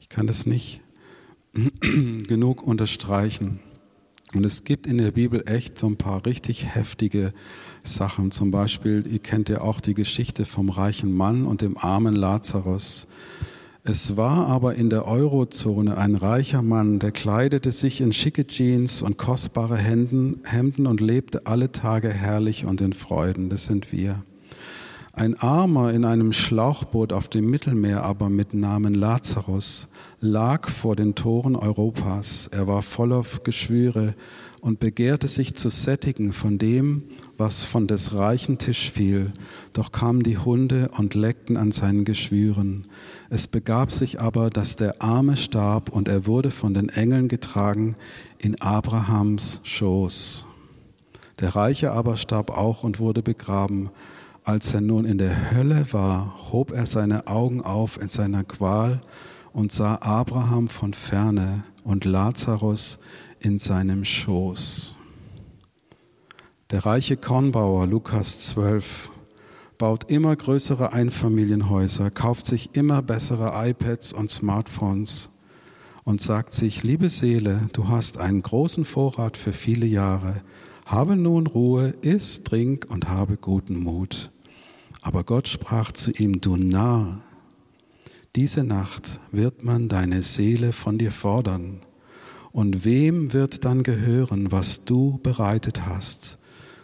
Ich 0.00 0.08
kann 0.08 0.26
das 0.26 0.46
nicht 0.46 0.80
genug 1.80 2.62
unterstreichen. 2.62 3.60
Und 4.36 4.44
es 4.44 4.64
gibt 4.64 4.86
in 4.86 4.98
der 4.98 5.12
Bibel 5.12 5.42
echt 5.46 5.78
so 5.78 5.86
ein 5.86 5.96
paar 5.96 6.26
richtig 6.26 6.74
heftige 6.74 7.32
Sachen. 7.82 8.30
Zum 8.30 8.50
Beispiel, 8.50 9.06
ihr 9.10 9.18
kennt 9.18 9.48
ja 9.48 9.62
auch 9.62 9.80
die 9.80 9.94
Geschichte 9.94 10.44
vom 10.44 10.68
reichen 10.68 11.16
Mann 11.16 11.46
und 11.46 11.62
dem 11.62 11.78
armen 11.78 12.14
Lazarus. 12.14 13.08
Es 13.82 14.16
war 14.18 14.48
aber 14.48 14.74
in 14.74 14.90
der 14.90 15.06
Eurozone 15.06 15.96
ein 15.96 16.16
reicher 16.16 16.60
Mann, 16.60 16.98
der 16.98 17.12
kleidete 17.12 17.70
sich 17.70 18.00
in 18.00 18.12
schicke 18.12 18.46
Jeans 18.46 19.00
und 19.00 19.16
kostbare 19.16 19.78
Hemden 19.78 20.86
und 20.86 21.00
lebte 21.00 21.46
alle 21.46 21.72
Tage 21.72 22.10
herrlich 22.10 22.66
und 22.66 22.80
in 22.82 22.92
Freuden. 22.92 23.48
Das 23.48 23.64
sind 23.64 23.90
wir. 23.90 24.22
Ein 25.12 25.34
Armer 25.40 25.94
in 25.94 26.04
einem 26.04 26.34
Schlauchboot 26.34 27.14
auf 27.14 27.28
dem 27.28 27.48
Mittelmeer 27.48 28.02
aber 28.02 28.28
mit 28.28 28.52
Namen 28.52 28.92
Lazarus 28.92 29.88
lag 30.26 30.68
vor 30.68 30.96
den 30.96 31.14
Toren 31.14 31.56
Europas. 31.56 32.48
Er 32.48 32.66
war 32.66 32.82
voller 32.82 33.22
Geschwüre 33.44 34.14
und 34.60 34.80
begehrte 34.80 35.28
sich 35.28 35.54
zu 35.54 35.68
sättigen 35.68 36.32
von 36.32 36.58
dem, 36.58 37.04
was 37.38 37.64
von 37.64 37.86
des 37.86 38.14
reichen 38.14 38.58
Tisch 38.58 38.90
fiel. 38.90 39.32
Doch 39.72 39.92
kamen 39.92 40.22
die 40.22 40.38
Hunde 40.38 40.90
und 40.96 41.14
leckten 41.14 41.56
an 41.56 41.72
seinen 41.72 42.04
Geschwüren. 42.04 42.84
Es 43.30 43.46
begab 43.46 43.92
sich 43.92 44.20
aber, 44.20 44.50
dass 44.50 44.76
der 44.76 45.00
Arme 45.00 45.36
starb 45.36 45.88
und 45.88 46.08
er 46.08 46.26
wurde 46.26 46.50
von 46.50 46.74
den 46.74 46.88
Engeln 46.88 47.28
getragen 47.28 47.94
in 48.38 48.60
Abrahams 48.60 49.60
Schoß. 49.62 50.46
Der 51.40 51.54
Reiche 51.54 51.92
aber 51.92 52.16
starb 52.16 52.50
auch 52.50 52.82
und 52.82 52.98
wurde 52.98 53.22
begraben. 53.22 53.90
Als 54.42 54.74
er 54.74 54.80
nun 54.80 55.04
in 55.04 55.18
der 55.18 55.52
Hölle 55.52 55.86
war, 55.92 56.50
hob 56.52 56.72
er 56.72 56.86
seine 56.86 57.26
Augen 57.26 57.60
auf 57.60 58.00
in 58.00 58.08
seiner 58.08 58.44
Qual 58.44 59.00
und 59.56 59.72
sah 59.72 59.96
Abraham 60.02 60.68
von 60.68 60.92
ferne 60.92 61.64
und 61.82 62.04
Lazarus 62.04 62.98
in 63.40 63.58
seinem 63.58 64.04
Schoß. 64.04 64.94
Der 66.70 66.84
reiche 66.84 67.16
Kornbauer, 67.16 67.86
Lukas 67.86 68.40
12, 68.48 69.10
baut 69.78 70.10
immer 70.10 70.36
größere 70.36 70.92
Einfamilienhäuser, 70.92 72.10
kauft 72.10 72.44
sich 72.44 72.74
immer 72.74 73.00
bessere 73.00 73.52
iPads 73.70 74.12
und 74.12 74.30
Smartphones 74.30 75.30
und 76.04 76.20
sagt 76.20 76.52
sich, 76.52 76.82
liebe 76.82 77.08
Seele, 77.08 77.70
du 77.72 77.88
hast 77.88 78.18
einen 78.18 78.42
großen 78.42 78.84
Vorrat 78.84 79.38
für 79.38 79.54
viele 79.54 79.86
Jahre, 79.86 80.42
habe 80.84 81.16
nun 81.16 81.46
Ruhe, 81.46 81.94
iss, 82.02 82.44
trink 82.44 82.84
und 82.90 83.08
habe 83.08 83.38
guten 83.38 83.78
Mut. 83.78 84.30
Aber 85.00 85.24
Gott 85.24 85.48
sprach 85.48 85.92
zu 85.92 86.10
ihm, 86.10 86.42
du 86.42 86.56
Narr, 86.56 87.22
diese 88.36 88.62
Nacht 88.62 89.18
wird 89.32 89.64
man 89.64 89.88
deine 89.88 90.22
Seele 90.22 90.72
von 90.72 90.98
dir 90.98 91.10
fordern. 91.10 91.80
Und 92.52 92.84
wem 92.84 93.32
wird 93.32 93.64
dann 93.64 93.82
gehören, 93.82 94.52
was 94.52 94.84
du 94.84 95.18
bereitet 95.22 95.86
hast? 95.86 96.38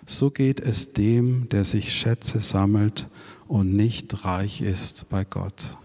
So 0.06 0.30
geht 0.30 0.60
es 0.60 0.94
dem, 0.94 1.48
der 1.50 1.64
sich 1.64 1.92
Schätze 1.92 2.40
sammelt 2.40 3.06
und 3.46 3.74
nicht 3.74 4.24
reich 4.24 4.62
ist 4.62 5.10
bei 5.10 5.24
Gott. 5.24 5.76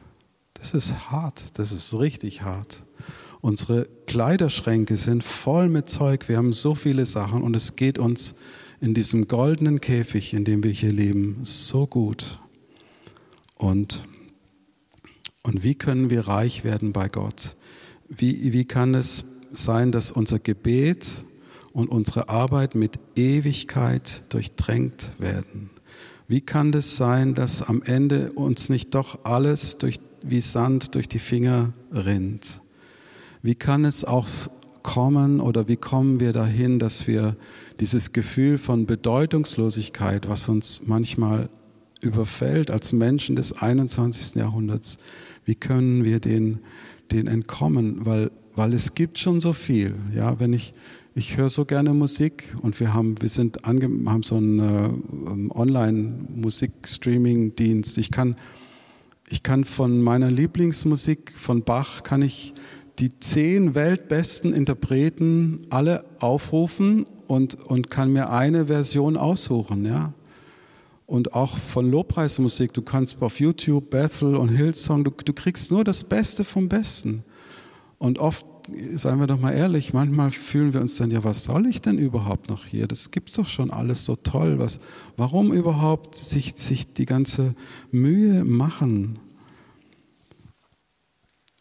Das 0.54 0.74
ist 0.74 1.12
hart, 1.12 1.60
das 1.60 1.72
ist 1.72 1.94
richtig 1.94 2.42
hart. 2.42 2.84
Unsere 3.42 3.88
Kleiderschränke 4.08 4.98
sind 4.98 5.24
voll 5.24 5.68
mit 5.70 5.90
Zeug, 5.90 6.28
wir 6.28 6.38
haben 6.38 6.54
so 6.54 6.76
viele 6.76 7.06
Sachen 7.06 7.44
und 7.44 7.56
es 7.56 7.76
geht 7.76 8.00
uns 8.00 8.36
in 8.80 8.94
diesem 8.94 9.28
goldenen 9.28 9.82
Käfig, 9.82 10.34
in 10.34 10.46
dem 10.46 10.64
wir 10.64 10.72
hier 10.72 10.94
leben, 10.94 11.42
so 11.44 11.86
gut. 11.86 12.40
Und, 13.56 14.04
und 15.48 15.64
wie 15.64 15.76
können 15.76 16.10
wir 16.10 16.28
reich 16.28 16.66
werden 16.66 16.92
bei 16.92 17.08
Gott? 17.08 17.56
Wie, 18.10 18.52
wie 18.52 18.66
kann 18.66 18.94
es 18.94 19.24
sein, 19.54 19.94
dass 19.94 20.12
unser 20.12 20.40
Gebet 20.40 21.24
und 21.72 21.88
unsere 21.88 22.28
Arbeit 22.28 22.76
mit 22.76 23.00
Ewigkeit 23.16 24.24
durchtränkt 24.28 25.12
werden? 25.20 25.70
Wie 26.28 26.42
kann 26.42 26.74
es 26.74 26.98
sein, 26.98 27.34
dass 27.34 27.62
am 27.62 27.82
Ende 27.82 28.34
uns 28.34 28.68
nicht 28.68 28.94
doch 28.94 29.24
alles 29.24 29.78
durch, 29.78 30.02
wie 30.22 30.42
Sand 30.42 30.96
durch 30.96 31.08
die 31.08 31.20
Finger 31.20 31.72
rinnt? 31.94 32.60
Wie 33.42 33.56
kann 33.56 33.86
es 33.86 34.04
auch 34.04 34.28
kommen 34.84 35.40
oder 35.40 35.70
wie 35.70 35.78
kommen 35.78 36.20
wir 36.20 36.34
dahin, 36.34 36.78
dass 36.78 37.08
wir 37.08 37.38
dieses 37.80 38.12
Gefühl 38.12 38.58
von 38.58 38.86
Bedeutungslosigkeit, 38.86 40.28
was 40.28 40.50
uns 40.50 40.88
manchmal 40.88 41.48
überfällt 42.02 42.70
als 42.70 42.94
Menschen 42.94 43.36
des 43.36 43.54
21. 43.54 44.36
Jahrhunderts, 44.36 44.98
wie 45.48 45.56
können 45.56 46.04
wir 46.04 46.20
den, 46.20 46.60
den 47.12 47.26
entkommen? 47.28 48.06
Weil, 48.06 48.30
weil 48.56 48.74
es 48.74 48.94
gibt 48.96 49.18
schon 49.18 49.40
so 49.40 49.54
viel. 49.54 49.96
Ja, 50.14 50.42
wenn 50.42 50.52
ich, 50.52 50.74
ich 51.16 51.38
höre 51.38 51.48
so 51.50 51.64
gerne 51.64 51.94
Musik 51.94 52.54
und 52.62 52.82
wir 52.82 52.94
haben, 52.94 53.16
wir 53.22 53.30
sind 53.30 53.64
ange, 53.66 53.90
haben 54.12 54.24
so 54.24 54.36
einen 54.36 54.60
äh, 54.60 54.90
Online-Musik-Streaming-Dienst. 55.58 57.98
Ich 57.98 58.12
kann, 58.12 58.36
ich 59.30 59.42
kann 59.42 59.64
von 59.64 60.02
meiner 60.02 60.30
Lieblingsmusik 60.30 61.32
von 61.36 61.64
Bach 61.64 62.04
kann 62.04 62.22
ich 62.22 62.54
die 63.00 63.18
zehn 63.18 63.74
weltbesten 63.74 64.54
Interpreten 64.54 65.66
alle 65.70 66.04
aufrufen 66.20 67.06
und, 67.28 67.56
und 67.56 67.90
kann 67.90 68.12
mir 68.12 68.32
eine 68.32 68.66
Version 68.66 69.16
aussuchen, 69.16 69.86
ja. 69.86 70.12
Und 71.08 71.34
auch 71.34 71.58
von 71.58 71.90
Lobpreismusik, 71.90 72.74
du 72.74 72.82
kannst 72.82 73.22
auf 73.22 73.40
YouTube 73.40 73.90
Bethel 73.90 74.36
und 74.36 74.50
Hillsong, 74.50 75.06
du, 75.06 75.12
du 75.12 75.34
kriegst 75.34 75.72
nur 75.72 75.86
das 75.86 76.04
Beste 76.04 76.44
vom 76.44 76.68
Besten. 76.68 77.24
Und 77.98 78.20
oft 78.20 78.46
seien 78.94 79.18
wir 79.20 79.28
doch 79.28 79.40
mal 79.40 79.54
ehrlich, 79.54 79.94
manchmal 79.94 80.32
fühlen 80.32 80.74
wir 80.74 80.82
uns 80.82 80.98
dann, 80.98 81.10
ja, 81.10 81.24
was 81.24 81.46
soll 81.46 81.66
ich 81.66 81.82
denn 81.82 81.98
überhaupt 81.98 82.50
noch 82.50 82.66
hier? 82.66 82.88
Das 82.88 83.12
gibt's 83.12 83.36
doch 83.36 83.48
schon 83.48 83.72
alles 83.72 84.06
so 84.06 84.18
toll. 84.18 84.60
Was, 84.60 84.82
warum 85.16 85.54
überhaupt 85.54 86.14
sich, 86.16 86.56
sich 86.56 86.94
die 86.94 87.06
ganze 87.06 87.56
Mühe 87.90 88.44
machen? 88.44 89.18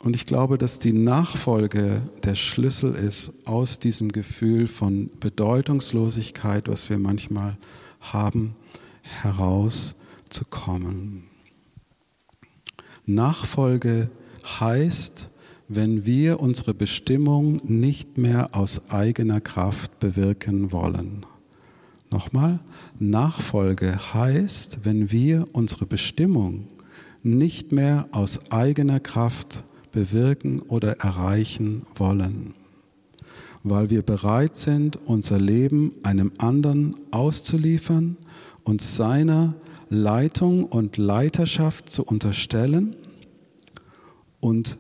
Und 0.01 0.17
ich 0.17 0.27
glaube, 0.27 0.59
dass 0.59 0.81
die 0.81 0.93
Nachfolge 0.93 2.03
der 2.25 2.35
Schlüssel 2.35 2.95
ist 2.95 3.47
aus 3.47 3.79
diesem 3.79 4.11
Gefühl 4.11 4.67
von 4.67 5.11
Bedeutungslosigkeit, 5.21 6.69
was 6.69 6.91
wir 6.91 6.99
manchmal 6.99 7.57
haben, 8.01 8.57
herauszukommen. 9.23 11.25
Nachfolge 13.07 14.11
heißt, 14.45 15.31
wenn 15.69 16.07
wir 16.07 16.41
unsere 16.41 16.75
Bestimmung 16.75 17.57
nicht 17.65 18.19
mehr 18.19 18.55
aus 18.55 18.91
eigener 18.91 19.41
Kraft 19.41 19.99
bewirken 19.99 20.73
wollen. 20.73 21.27
Nochmal, 22.11 22.61
Nachfolge 22.99 24.15
heißt, 24.15 24.81
wenn 24.85 25.11
wir 25.11 25.49
unsere 25.53 25.87
Bestimmung 25.87 26.69
nicht 27.23 27.73
mehr 27.73 28.09
aus 28.13 28.53
eigener 28.53 29.01
Kraft 29.01 29.65
bewirken 29.91 30.61
oder 30.61 31.01
erreichen 31.01 31.83
wollen, 31.97 32.55
weil 33.65 33.91
wir 33.91 34.03
bereit 34.03 34.57
sind, 34.57 34.97
unser 35.07 35.39
Leben 35.39 35.93
einem 36.05 36.31
anderen 36.39 36.95
auszuliefern 37.11 38.17
und 38.67 38.83
seiner 38.83 39.55
Leitung 39.89 40.65
und 40.65 40.97
Leiterschaft 40.97 41.89
zu 41.89 42.05
unterstellen 42.05 42.97
und 44.41 44.79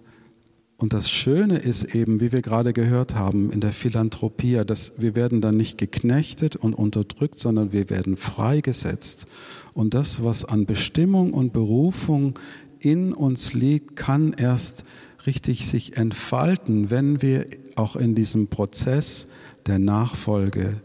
und 0.78 0.92
das 0.92 1.08
Schöne 1.08 1.56
ist 1.56 1.94
eben, 1.94 2.20
wie 2.20 2.32
wir 2.32 2.42
gerade 2.42 2.74
gehört 2.74 3.14
haben, 3.14 3.50
in 3.50 3.62
der 3.62 3.72
Philanthropie, 3.72 4.60
dass 4.66 5.00
wir 5.00 5.14
werden 5.14 5.40
dann 5.40 5.56
nicht 5.56 5.78
geknechtet 5.78 6.54
und 6.54 6.74
unterdrückt, 6.74 7.38
sondern 7.38 7.72
wir 7.72 7.88
werden 7.88 8.18
freigesetzt. 8.18 9.26
Und 9.72 9.94
das, 9.94 10.22
was 10.22 10.44
an 10.44 10.66
Bestimmung 10.66 11.32
und 11.32 11.54
Berufung 11.54 12.38
in 12.78 13.14
uns 13.14 13.54
liegt, 13.54 13.96
kann 13.96 14.34
erst 14.34 14.84
richtig 15.26 15.66
sich 15.66 15.96
entfalten, 15.96 16.90
wenn 16.90 17.22
wir 17.22 17.46
auch 17.76 17.96
in 17.96 18.14
diesem 18.14 18.48
Prozess 18.48 19.28
der 19.64 19.78
Nachfolge 19.78 20.82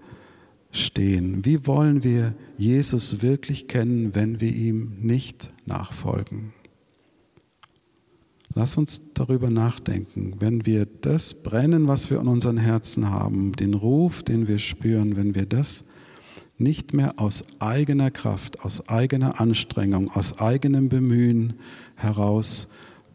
stehen. 0.71 1.43
Wie 1.43 1.67
wollen 1.67 2.05
wir 2.05 2.33
Jesus 2.61 3.23
wirklich 3.23 3.67
kennen, 3.67 4.13
wenn 4.13 4.39
wir 4.39 4.53
ihm 4.53 4.97
nicht 5.01 5.51
nachfolgen? 5.65 6.53
Lass 8.53 8.77
uns 8.77 9.15
darüber 9.15 9.49
nachdenken, 9.49 10.35
wenn 10.39 10.63
wir 10.67 10.85
das 10.85 11.41
brennen, 11.41 11.87
was 11.87 12.11
wir 12.11 12.19
in 12.19 12.27
unseren 12.27 12.57
Herzen 12.57 13.09
haben, 13.09 13.53
den 13.53 13.73
Ruf, 13.73 14.21
den 14.21 14.47
wir 14.47 14.59
spüren, 14.59 15.15
wenn 15.15 15.33
wir 15.33 15.47
das 15.47 15.85
nicht 16.59 16.93
mehr 16.93 17.15
aus 17.17 17.45
eigener 17.57 18.11
Kraft, 18.11 18.63
aus 18.63 18.87
eigener 18.87 19.41
Anstrengung, 19.41 20.11
aus 20.11 20.37
eigenem 20.37 20.87
Bemühen 20.87 21.55
heraus 21.95 22.67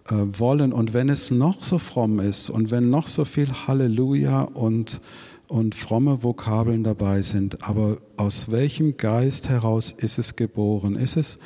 äh, 0.08 0.14
wollen 0.16 0.72
und 0.72 0.92
wenn 0.92 1.08
es 1.08 1.30
noch 1.30 1.62
so 1.62 1.78
fromm 1.78 2.18
ist 2.18 2.50
und 2.50 2.72
wenn 2.72 2.90
noch 2.90 3.06
so 3.06 3.24
viel 3.24 3.48
Halleluja 3.68 4.40
und, 4.42 5.00
und 5.48 5.74
fromme 5.74 6.22
Vokabeln 6.22 6.84
dabei 6.84 7.22
sind, 7.22 7.68
aber 7.68 7.98
aus 8.16 8.50
welchem 8.50 8.96
Geist 8.96 9.48
heraus 9.48 9.92
ist 9.92 10.18
es 10.18 10.36
geboren? 10.36 10.96
Ist 10.96 11.16
es 11.16 11.38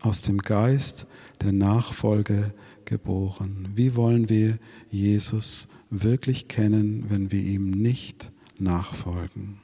aus 0.00 0.20
dem 0.20 0.38
Geist 0.38 1.06
der 1.42 1.52
Nachfolge 1.52 2.52
geboren. 2.84 3.68
Wie 3.74 3.96
wollen 3.96 4.28
wir 4.28 4.58
Jesus 4.90 5.68
wirklich 5.90 6.48
kennen, 6.48 7.04
wenn 7.08 7.30
wir 7.30 7.40
ihm 7.40 7.70
nicht 7.70 8.32
nachfolgen? 8.58 9.58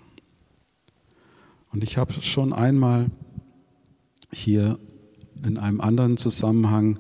Und 1.72 1.83
ich 1.83 1.96
habe 1.96 2.12
schon 2.20 2.52
einmal 2.52 3.11
hier 4.30 4.78
in 5.44 5.59
einem 5.59 5.80
anderen 5.80 6.16
Zusammenhang 6.16 6.98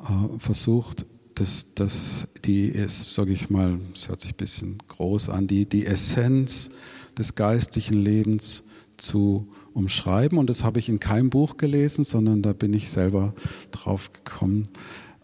äh, 0.00 0.38
versucht, 0.38 1.06
dass, 1.40 1.74
dass 1.74 2.28
die, 2.44 2.72
sage 2.86 3.32
ich 3.32 3.50
mal, 3.50 3.78
es 3.94 4.08
hört 4.08 4.20
sich 4.20 4.32
ein 4.32 4.36
bisschen 4.36 4.78
groß 4.88 5.28
an, 5.28 5.46
die, 5.46 5.66
die 5.66 5.86
Essenz 5.86 6.70
des 7.16 7.34
geistlichen 7.34 8.02
Lebens 8.02 8.64
zu 8.96 9.48
umschreiben. 9.74 10.38
Und 10.38 10.50
das 10.50 10.64
habe 10.64 10.78
ich 10.78 10.88
in 10.88 11.00
keinem 11.00 11.30
Buch 11.30 11.56
gelesen, 11.56 12.04
sondern 12.04 12.42
da 12.42 12.52
bin 12.52 12.72
ich 12.72 12.88
selber 12.88 13.34
drauf 13.70 14.12
gekommen. 14.12 14.68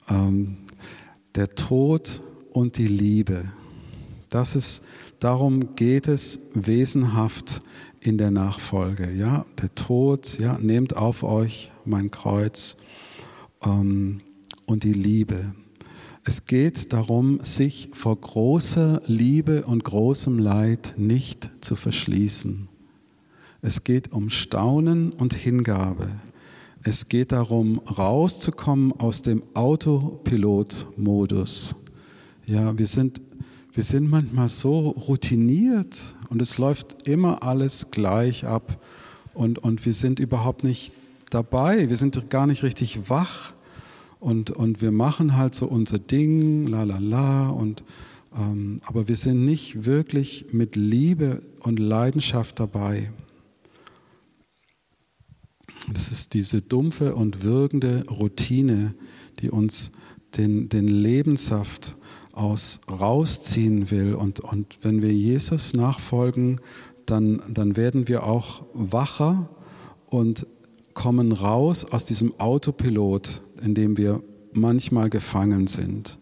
Ähm, 0.09 0.59
der 1.35 1.55
Tod 1.55 2.21
und 2.53 2.79
die 2.79 2.87
Liebe. 2.87 3.45
Das 4.31 4.55
ist, 4.55 4.85
darum 5.19 5.75
geht 5.75 6.07
es 6.09 6.51
wesenhaft 6.55 7.63
in 8.01 8.19
der 8.19 8.31
Nachfolge. 8.31 9.11
Ja, 9.13 9.45
der 9.61 9.75
Tod, 9.75 10.39
ja, 10.39 10.59
nehmt 10.59 10.97
auf 10.97 11.23
euch 11.23 11.73
mein 11.85 12.11
Kreuz 12.11 12.77
ähm, 13.65 14.21
und 14.67 14.85
die 14.85 14.93
Liebe. 14.93 15.55
Es 16.27 16.47
geht 16.47 16.95
darum, 16.95 17.41
sich 17.43 17.91
vor 17.93 18.19
großer 18.19 19.03
Liebe 19.07 19.67
und 19.67 19.85
großem 19.85 20.39
Leid 20.39 20.95
nicht 20.97 21.51
zu 21.61 21.77
verschließen. 21.77 22.67
Es 23.61 23.85
geht 23.85 24.11
um 24.11 24.31
Staunen 24.31 25.13
und 25.13 25.35
Hingabe. 25.35 26.09
Es 26.83 27.11
geht 27.11 27.33
darum, 27.33 27.79
rauszukommen 27.81 28.99
aus 28.99 29.21
dem 29.21 29.43
Autopilot-Modus. 29.53 31.77
Ja, 32.47 32.79
wir 32.79 32.87
sind, 32.87 33.21
wir 33.75 33.83
sind 33.83 34.09
manchmal 34.09 34.49
so 34.49 34.89
routiniert 34.91 36.17
und 36.31 36.41
es 36.41 36.57
läuft 36.57 37.07
immer 37.07 37.43
alles 37.43 37.91
gleich 37.91 38.47
ab 38.47 38.83
und, 39.35 39.59
und 39.59 39.85
wir 39.85 39.93
sind 39.93 40.21
überhaupt 40.21 40.65
nicht 40.65 40.95
dabei. 41.29 41.91
Wir 41.91 41.97
sind 41.97 42.31
gar 42.31 42.47
nicht 42.47 42.63
richtig 42.63 43.11
wach 43.11 43.53
und, 44.25 44.51
und 44.51 44.81
wir 44.81 44.91
machen 44.91 45.37
halt 45.37 45.55
so 45.55 45.67
unser 45.67 45.99
Ding, 45.99 46.67
la 46.67 46.85
la 46.85 46.97
la 46.97 47.51
und 47.51 47.85
ähm, 48.35 48.81
aber 48.87 49.07
wir 49.07 49.17
sind 49.17 49.45
nicht 49.45 49.85
wirklich 49.85 50.47
mit 50.51 50.77
Liebe 50.77 51.43
und 51.61 51.79
Leidenschaft 51.79 52.59
dabei. 52.59 53.13
Das 55.93 56.11
ist 56.11 56.33
diese 56.33 56.63
dumpfe 56.63 57.15
und 57.15 57.45
wirkende 57.45 58.07
Routine, 58.09 58.95
die 59.41 59.51
uns 59.51 59.93
den, 60.39 60.71
den 60.71 60.89
Lebenssaft 60.89 61.97
aus 62.33 62.81
rausziehen 62.89 63.91
will. 63.91 64.15
Und, 64.15 64.41
und 64.41 64.79
wenn 64.81 65.03
wir 65.03 65.13
Jesus 65.13 65.75
nachfolgen, 65.75 66.63
dann, 67.05 67.43
dann 67.53 67.77
werden 67.77 68.09
wir 68.09 68.25
auch 68.25 68.65
wacher 68.73 69.51
und 70.07 70.47
kommen 70.95 71.33
raus 71.33 71.85
aus 71.85 72.07
diesem 72.07 72.41
Autopilot, 72.41 73.44
in 73.65 73.75
dem 73.75 73.97
wir 73.97 74.23
manchmal 74.53 75.11
gefangen 75.11 75.67
sind. 75.67 76.19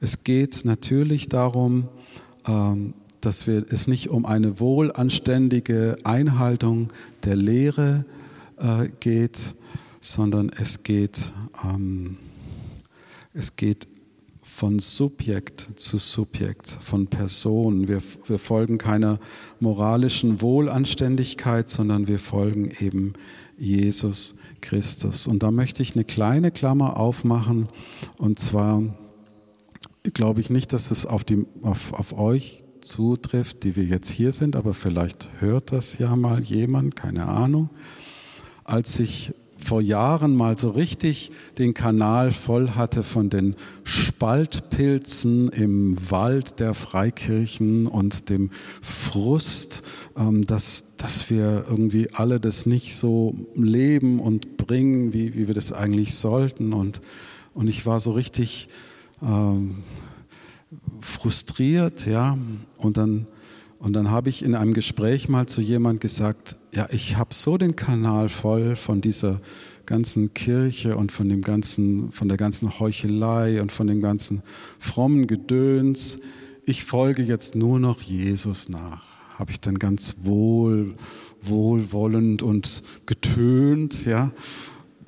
Es 0.00 0.24
geht 0.24 0.64
natürlich 0.64 1.28
darum, 1.28 1.88
ähm, 2.46 2.94
dass 3.20 3.46
wir 3.46 3.66
es 3.70 3.86
nicht 3.86 4.08
um 4.08 4.24
eine 4.24 4.60
wohlanständige 4.60 5.98
Einhaltung 6.04 6.90
der 7.24 7.36
Lehre 7.36 8.04
äh, 8.56 8.88
geht, 9.00 9.54
sondern 10.00 10.50
es 10.58 10.82
geht, 10.82 11.32
ähm, 11.64 12.16
es 13.34 13.56
geht 13.56 13.86
von 14.40 14.78
Subjekt 14.78 15.68
zu 15.76 15.98
Subjekt, 15.98 16.66
von 16.68 17.06
Person. 17.06 17.88
Wir, 17.88 18.02
wir 18.26 18.38
folgen 18.38 18.78
keiner 18.78 19.18
moralischen 19.58 20.40
Wohlanständigkeit, 20.40 21.68
sondern 21.70 22.08
wir 22.08 22.18
folgen 22.18 22.70
eben 22.80 23.14
Jesus 23.60 24.36
Christus. 24.60 25.26
Und 25.28 25.42
da 25.42 25.50
möchte 25.50 25.82
ich 25.82 25.94
eine 25.94 26.04
kleine 26.04 26.50
Klammer 26.50 26.96
aufmachen. 26.96 27.68
Und 28.18 28.40
zwar 28.40 28.82
glaube 30.14 30.40
ich 30.40 30.50
nicht, 30.50 30.72
dass 30.72 30.90
es 30.90 31.06
auf, 31.06 31.22
die, 31.22 31.46
auf, 31.62 31.92
auf 31.92 32.18
euch 32.18 32.64
zutrifft, 32.80 33.62
die 33.62 33.76
wir 33.76 33.84
jetzt 33.84 34.10
hier 34.10 34.32
sind, 34.32 34.56
aber 34.56 34.74
vielleicht 34.74 35.30
hört 35.38 35.70
das 35.70 35.98
ja 35.98 36.16
mal 36.16 36.40
jemand, 36.40 36.96
keine 36.96 37.26
Ahnung 37.26 37.70
als 38.70 39.00
ich 39.00 39.34
vor 39.70 39.80
Jahren 39.80 40.34
mal 40.34 40.58
so 40.58 40.70
richtig 40.70 41.30
den 41.58 41.74
Kanal 41.74 42.32
voll 42.32 42.70
hatte 42.70 43.04
von 43.04 43.30
den 43.30 43.54
Spaltpilzen 43.84 45.48
im 45.48 45.96
Wald 46.10 46.58
der 46.58 46.74
Freikirchen 46.74 47.86
und 47.86 48.30
dem 48.30 48.50
Frust, 48.82 49.84
ähm, 50.16 50.44
dass, 50.44 50.96
dass 50.96 51.30
wir 51.30 51.66
irgendwie 51.68 52.12
alle 52.12 52.40
das 52.40 52.66
nicht 52.66 52.96
so 52.96 53.36
leben 53.54 54.18
und 54.18 54.56
bringen, 54.56 55.14
wie, 55.14 55.36
wie 55.36 55.46
wir 55.46 55.54
das 55.54 55.72
eigentlich 55.72 56.16
sollten. 56.16 56.72
Und, 56.72 57.00
und 57.54 57.68
ich 57.68 57.86
war 57.86 58.00
so 58.00 58.10
richtig 58.10 58.66
ähm, 59.22 59.76
frustriert, 60.98 62.06
ja. 62.06 62.36
Und 62.76 62.96
dann, 62.96 63.28
und 63.78 63.92
dann 63.92 64.10
habe 64.10 64.30
ich 64.30 64.42
in 64.42 64.56
einem 64.56 64.74
Gespräch 64.74 65.28
mal 65.28 65.46
zu 65.46 65.60
jemand 65.60 66.00
gesagt, 66.00 66.56
ja, 66.72 66.86
ich 66.90 67.16
habe 67.16 67.34
so 67.34 67.58
den 67.58 67.76
Kanal 67.76 68.28
voll 68.28 68.76
von 68.76 69.00
dieser 69.00 69.40
ganzen 69.86 70.34
Kirche 70.34 70.96
und 70.96 71.10
von 71.10 71.28
dem 71.28 71.42
ganzen, 71.42 72.12
von 72.12 72.28
der 72.28 72.36
ganzen 72.36 72.78
Heuchelei 72.78 73.60
und 73.60 73.72
von 73.72 73.86
dem 73.86 74.00
ganzen 74.00 74.42
frommen 74.78 75.26
Gedöns. 75.26 76.20
ich 76.64 76.84
folge 76.84 77.22
jetzt 77.22 77.56
nur 77.56 77.80
noch 77.80 78.00
Jesus 78.00 78.68
nach, 78.68 79.02
habe 79.36 79.50
ich 79.50 79.60
dann 79.60 79.78
ganz 79.78 80.18
wohl, 80.22 80.94
wohlwollend 81.42 82.42
und 82.42 82.82
getönt, 83.06 84.04
ja. 84.04 84.30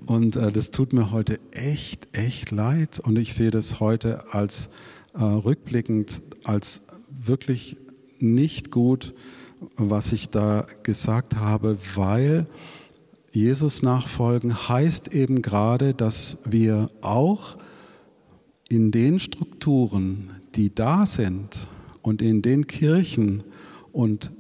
Und 0.05 0.35
äh, 0.35 0.51
das 0.51 0.73
tut 0.73 0.93
mir 0.93 1.13
heute 1.13 1.39
echt, 1.53 2.09
echt 2.11 2.51
leid. 2.51 2.99
Und 2.99 3.17
ich 3.17 3.35
sehe 3.35 3.53
das 3.53 3.79
heute 3.79 4.35
als 4.35 4.71
äh, 5.15 5.23
rückblickend 5.23 6.23
als 6.43 6.83
wirklich 7.09 7.77
nicht 8.19 8.73
gut, 8.73 9.15
was 9.77 10.13
ich 10.13 10.31
da 10.31 10.67
gesagt 10.83 11.37
habe, 11.37 11.79
weil 11.95 12.47
Jesus 13.33 13.83
nachfolgen 13.83 14.69
heißt 14.69 15.15
eben 15.15 15.43
gerade, 15.43 15.95
dass 15.95 16.39
wir 16.45 16.91
auch 17.01 17.57
in 18.69 18.91
den 18.91 19.21
Strukturen, 19.21 20.31
die 20.55 20.75
da 20.75 21.07
sind 21.07 21.69
und 22.03 22.21
in 22.23 22.43
den 22.43 22.67
Kirchen 22.67 23.43
und 23.93 24.33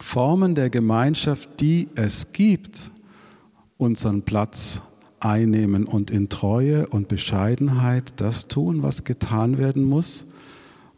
Formen 0.00 0.54
der 0.54 0.70
Gemeinschaft, 0.70 1.60
die 1.60 1.88
es 1.94 2.32
gibt, 2.32 2.92
unseren 3.76 4.22
Platz 4.22 4.82
einnehmen 5.20 5.84
und 5.84 6.10
in 6.10 6.28
Treue 6.28 6.86
und 6.88 7.08
Bescheidenheit 7.08 8.20
das 8.20 8.48
tun, 8.48 8.82
was 8.82 9.04
getan 9.04 9.58
werden 9.58 9.84
muss 9.84 10.26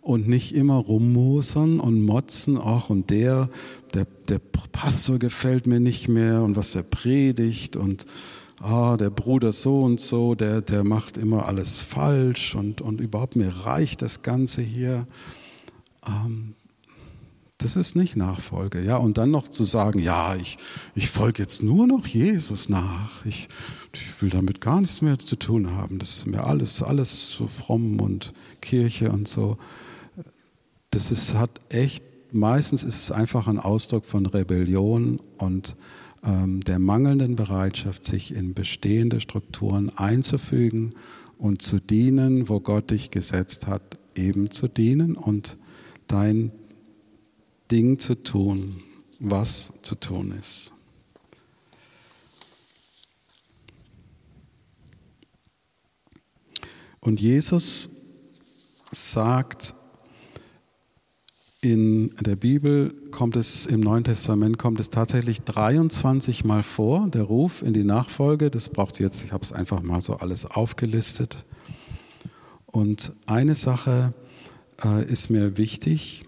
und 0.00 0.28
nicht 0.28 0.54
immer 0.54 0.76
rummosern 0.76 1.78
und 1.80 2.02
motzen, 2.02 2.58
ach 2.58 2.90
und 2.90 3.10
der, 3.10 3.48
der, 3.94 4.06
der 4.28 4.38
Pastor 4.72 5.18
gefällt 5.18 5.66
mir 5.66 5.80
nicht 5.80 6.08
mehr 6.08 6.42
und 6.42 6.56
was 6.56 6.74
er 6.74 6.82
predigt 6.82 7.76
und 7.76 8.06
ah, 8.60 8.96
der 8.96 9.10
Bruder 9.10 9.52
so 9.52 9.80
und 9.82 10.00
so, 10.00 10.34
der, 10.34 10.62
der 10.62 10.84
macht 10.84 11.16
immer 11.16 11.46
alles 11.46 11.80
falsch 11.80 12.54
und, 12.54 12.80
und 12.80 13.00
überhaupt 13.00 13.36
mir 13.36 13.48
reicht 13.48 14.02
das 14.02 14.22
Ganze 14.22 14.62
hier. 14.62 15.06
Ähm, 16.06 16.54
das 17.58 17.76
ist 17.76 17.94
nicht 17.94 18.16
Nachfolge, 18.16 18.80
ja. 18.80 18.96
Und 18.96 19.18
dann 19.18 19.30
noch 19.30 19.46
zu 19.48 19.64
sagen, 19.64 19.98
ja, 19.98 20.34
ich, 20.34 20.56
ich 20.94 21.10
folge 21.10 21.42
jetzt 21.42 21.62
nur 21.62 21.86
noch 21.86 22.06
Jesus 22.06 22.70
nach. 22.70 23.24
Ich, 23.26 23.48
ich 23.92 24.22
will 24.22 24.30
damit 24.30 24.62
gar 24.62 24.80
nichts 24.80 25.02
mehr 25.02 25.18
zu 25.18 25.36
tun 25.36 25.72
haben. 25.72 25.98
Das 25.98 26.10
ist 26.16 26.26
mir 26.26 26.44
alles, 26.44 26.82
alles 26.82 27.32
so 27.32 27.46
fromm 27.46 28.00
und 28.00 28.32
Kirche 28.62 29.10
und 29.10 29.28
so 29.28 29.58
das 30.90 31.10
ist, 31.10 31.34
hat 31.34 31.60
echt, 31.68 32.04
meistens 32.32 32.82
ist 32.84 33.02
es 33.02 33.12
einfach 33.12 33.46
ein 33.46 33.58
Ausdruck 33.58 34.04
von 34.04 34.26
Rebellion 34.26 35.20
und 35.38 35.76
ähm, 36.24 36.60
der 36.62 36.78
mangelnden 36.78 37.36
Bereitschaft, 37.36 38.04
sich 38.04 38.34
in 38.34 38.54
bestehende 38.54 39.20
Strukturen 39.20 39.96
einzufügen 39.96 40.94
und 41.38 41.62
zu 41.62 41.78
dienen, 41.78 42.48
wo 42.48 42.60
Gott 42.60 42.90
dich 42.90 43.10
gesetzt 43.10 43.66
hat, 43.66 43.98
eben 44.14 44.50
zu 44.50 44.68
dienen 44.68 45.16
und 45.16 45.56
dein 46.06 46.52
Ding 47.70 47.98
zu 47.98 48.16
tun, 48.22 48.82
was 49.20 49.80
zu 49.82 49.94
tun 49.94 50.34
ist. 50.38 50.72
Und 57.00 57.20
Jesus 57.20 57.90
sagt 58.90 59.74
in 61.62 62.14
der 62.20 62.36
Bibel 62.36 62.94
kommt 63.10 63.36
es, 63.36 63.66
im 63.66 63.80
Neuen 63.80 64.04
Testament 64.04 64.56
kommt 64.56 64.80
es 64.80 64.88
tatsächlich 64.88 65.42
23 65.42 66.44
Mal 66.44 66.62
vor, 66.62 67.08
der 67.08 67.24
Ruf 67.24 67.62
in 67.62 67.74
die 67.74 67.84
Nachfolge. 67.84 68.50
Das 68.50 68.70
braucht 68.70 68.98
jetzt, 68.98 69.24
ich 69.24 69.32
habe 69.32 69.44
es 69.44 69.52
einfach 69.52 69.82
mal 69.82 70.00
so 70.00 70.14
alles 70.16 70.46
aufgelistet. 70.46 71.44
Und 72.64 73.12
eine 73.26 73.54
Sache 73.54 74.14
äh, 74.82 75.04
ist 75.04 75.28
mir 75.28 75.58
wichtig. 75.58 76.24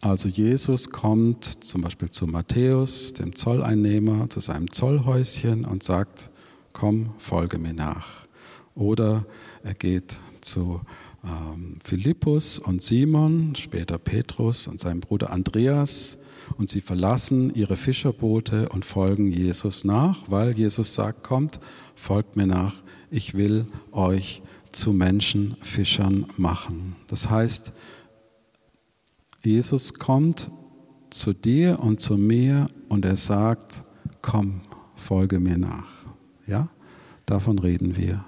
Also 0.00 0.28
Jesus 0.28 0.90
kommt 0.90 1.44
zum 1.64 1.80
Beispiel 1.80 2.10
zu 2.10 2.26
Matthäus, 2.26 3.14
dem 3.14 3.34
Zolleinnehmer, 3.34 4.30
zu 4.30 4.38
seinem 4.38 4.70
Zollhäuschen 4.70 5.64
und 5.64 5.82
sagt, 5.82 6.30
komm, 6.72 7.14
folge 7.18 7.58
mir 7.58 7.72
nach. 7.72 8.06
Oder 8.76 9.24
er 9.64 9.74
geht 9.74 10.20
zu 10.42 10.80
Philippus 11.82 12.58
und 12.58 12.82
Simon, 12.82 13.54
später 13.54 13.98
Petrus 13.98 14.68
und 14.68 14.80
sein 14.80 15.00
Bruder 15.00 15.30
Andreas. 15.30 16.18
Und 16.58 16.68
sie 16.68 16.80
verlassen 16.80 17.54
ihre 17.54 17.76
Fischerboote 17.76 18.68
und 18.68 18.84
folgen 18.84 19.30
Jesus 19.30 19.84
nach, 19.84 20.30
weil 20.30 20.52
Jesus 20.52 20.94
sagt, 20.94 21.22
kommt, 21.22 21.58
folgt 21.94 22.36
mir 22.36 22.46
nach, 22.46 22.74
ich 23.10 23.34
will 23.34 23.66
euch 23.92 24.42
zu 24.70 24.92
Menschenfischern 24.92 26.26
machen. 26.36 26.96
Das 27.06 27.30
heißt, 27.30 27.72
Jesus 29.42 29.94
kommt 29.94 30.50
zu 31.10 31.32
dir 31.32 31.80
und 31.80 32.00
zu 32.00 32.16
mir 32.16 32.68
und 32.88 33.04
er 33.04 33.16
sagt, 33.16 33.84
komm, 34.20 34.62
folge 34.96 35.38
mir 35.40 35.56
nach. 35.58 35.88
Ja, 36.46 36.68
davon 37.24 37.58
reden 37.58 37.96
wir. 37.96 38.24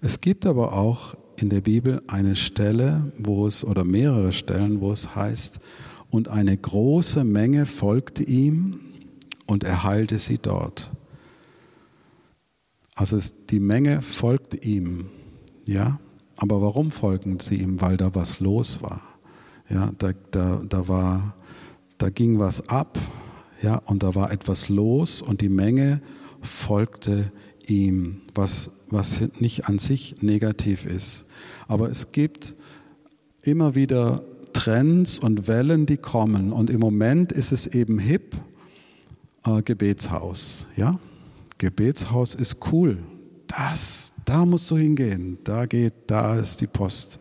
Es 0.00 0.20
gibt 0.20 0.46
aber 0.46 0.72
auch 0.72 1.16
in 1.44 1.50
der 1.50 1.60
Bibel 1.60 2.00
eine 2.06 2.36
Stelle, 2.36 3.12
wo 3.18 3.46
es, 3.46 3.66
oder 3.66 3.84
mehrere 3.84 4.32
Stellen, 4.32 4.80
wo 4.80 4.92
es 4.92 5.14
heißt, 5.14 5.60
und 6.08 6.28
eine 6.28 6.56
große 6.56 7.22
Menge 7.22 7.66
folgte 7.66 8.22
ihm 8.22 8.80
und 9.44 9.62
er 9.62 9.84
heilte 9.84 10.18
sie 10.18 10.38
dort. 10.38 10.90
Also 12.94 13.18
es, 13.18 13.44
die 13.44 13.60
Menge 13.60 14.00
folgte 14.00 14.56
ihm, 14.56 15.10
ja. 15.66 16.00
Aber 16.36 16.62
warum 16.62 16.90
folgten 16.90 17.38
sie 17.40 17.56
ihm? 17.56 17.78
Weil 17.82 17.98
da 17.98 18.14
was 18.14 18.40
los 18.40 18.80
war. 18.80 19.02
Ja, 19.68 19.92
da, 19.98 20.12
da, 20.30 20.62
da 20.66 20.88
war, 20.88 21.34
da 21.98 22.08
ging 22.08 22.38
was 22.38 22.70
ab, 22.70 22.98
ja, 23.60 23.76
und 23.84 24.02
da 24.02 24.14
war 24.14 24.32
etwas 24.32 24.70
los 24.70 25.20
und 25.20 25.42
die 25.42 25.50
Menge 25.50 26.00
folgte 26.40 27.30
ihm, 27.68 28.22
was, 28.34 28.70
was 28.90 29.24
nicht 29.40 29.68
an 29.68 29.78
sich 29.78 30.22
negativ 30.22 30.86
ist. 30.86 31.24
Aber 31.68 31.90
es 31.90 32.12
gibt 32.12 32.54
immer 33.42 33.74
wieder 33.74 34.22
Trends 34.52 35.18
und 35.18 35.48
Wellen, 35.48 35.86
die 35.86 35.96
kommen. 35.96 36.52
Und 36.52 36.70
im 36.70 36.80
Moment 36.80 37.32
ist 37.32 37.52
es 37.52 37.66
eben 37.66 37.98
hip, 37.98 38.36
äh, 39.44 39.62
Gebetshaus. 39.62 40.68
Ja? 40.76 40.98
Gebetshaus 41.58 42.34
ist 42.34 42.58
cool. 42.72 42.98
Das, 43.46 44.14
da 44.24 44.44
musst 44.44 44.70
du 44.70 44.76
hingehen. 44.76 45.38
Da 45.44 45.66
geht, 45.66 45.94
da 46.06 46.36
ist 46.36 46.60
die 46.60 46.66
Post 46.66 47.20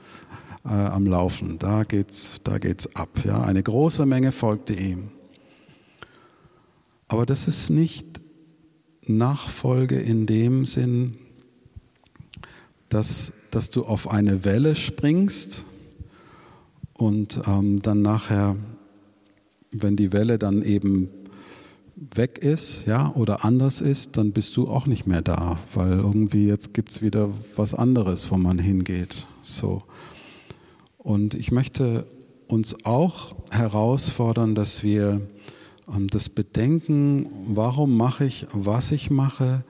äh, 0.66 0.70
am 0.70 1.06
Laufen. 1.06 1.60
Da 1.60 1.84
geht's, 1.84 2.42
da 2.44 2.58
geht's 2.58 2.96
ab. 2.96 3.10
Ja? 3.26 3.44
Eine 3.44 3.62
große 3.62 4.06
Menge 4.06 4.32
folgte 4.32 4.74
ihm. 4.74 5.10
Aber 7.08 7.26
das 7.26 7.48
ist 7.48 7.70
nicht 7.70 8.23
Nachfolge 9.08 10.00
in 10.00 10.26
dem 10.26 10.66
Sinn, 10.66 11.16
dass, 12.90 13.34
dass 13.52 13.70
du 13.70 13.86
auf 13.86 14.10
eine 14.10 14.46
Welle 14.46 14.76
springst 14.76 15.66
und 16.94 17.42
ähm, 17.48 17.82
dann 17.82 18.02
nachher, 18.02 18.56
wenn 19.72 19.96
die 19.96 20.14
Welle 20.14 20.38
dann 20.38 20.62
eben 20.64 21.10
weg 21.96 22.38
ist, 22.40 22.86
ja, 22.86 23.12
oder 23.16 23.46
anders 23.46 23.82
ist, 23.82 24.18
dann 24.18 24.32
bist 24.32 24.56
du 24.58 24.68
auch 24.68 24.86
nicht 24.88 25.08
mehr 25.08 25.22
da, 25.22 25.58
weil 25.74 25.92
irgendwie 26.00 26.48
jetzt 26.48 26.74
gibt 26.74 26.92
es 26.92 27.02
wieder 27.02 27.30
was 27.56 27.74
anderes, 27.74 28.32
wo 28.32 28.38
man 28.38 28.60
hingeht. 28.60 29.26
So. 29.42 29.84
Und 30.98 31.34
ich 31.34 31.52
möchte 31.52 32.06
uns 32.48 32.86
auch 32.86 33.36
herausfordern, 33.52 34.56
dass 34.56 34.84
wir 34.84 35.22
das 35.88 36.30
Bedenken, 36.30 37.28
warum 37.48 37.98
mache 37.98 38.26
ich, 38.26 38.48
was 38.52 38.92
ich 38.92 39.10
mache, 39.10 39.64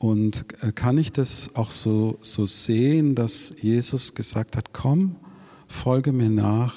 und 0.00 0.46
äh, 0.62 0.72
kann 0.72 0.96
ich 0.96 1.12
das 1.12 1.54
auch 1.56 1.70
so, 1.70 2.18
so 2.22 2.46
sehen, 2.46 3.14
dass 3.14 3.52
Jesus 3.60 4.14
gesagt 4.14 4.56
hat, 4.56 4.72
komm, 4.72 5.16
folge 5.68 6.12
mir 6.12 6.30
nach. 6.30 6.74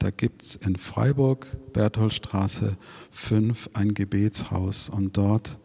Da 0.00 0.10
gibt 0.10 0.42
es 0.42 0.56
in 0.56 0.76
Freiburg, 0.76 1.46
Bertholdstraße 1.72 2.76
5, 3.12 3.70
ein 3.74 3.94
Gebetshaus 3.94 4.88
und 4.88 5.16
dort 5.16 5.58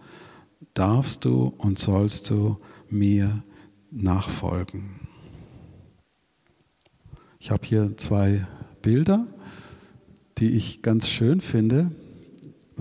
darfst 0.76 1.26
du 1.26 1.54
und 1.58 1.80
sollst 1.80 2.30
du 2.30 2.58
mir 2.90 3.44
nachfolgen. 3.90 5.00
Ich 7.40 7.50
habe 7.50 7.66
hier 7.66 7.98
zwei 7.98 8.46
Bilder, 8.84 9.26
die 10.38 10.52
ich 10.52 10.84
ganz 10.84 11.08
schön 11.08 11.42
finde, 11.42 11.92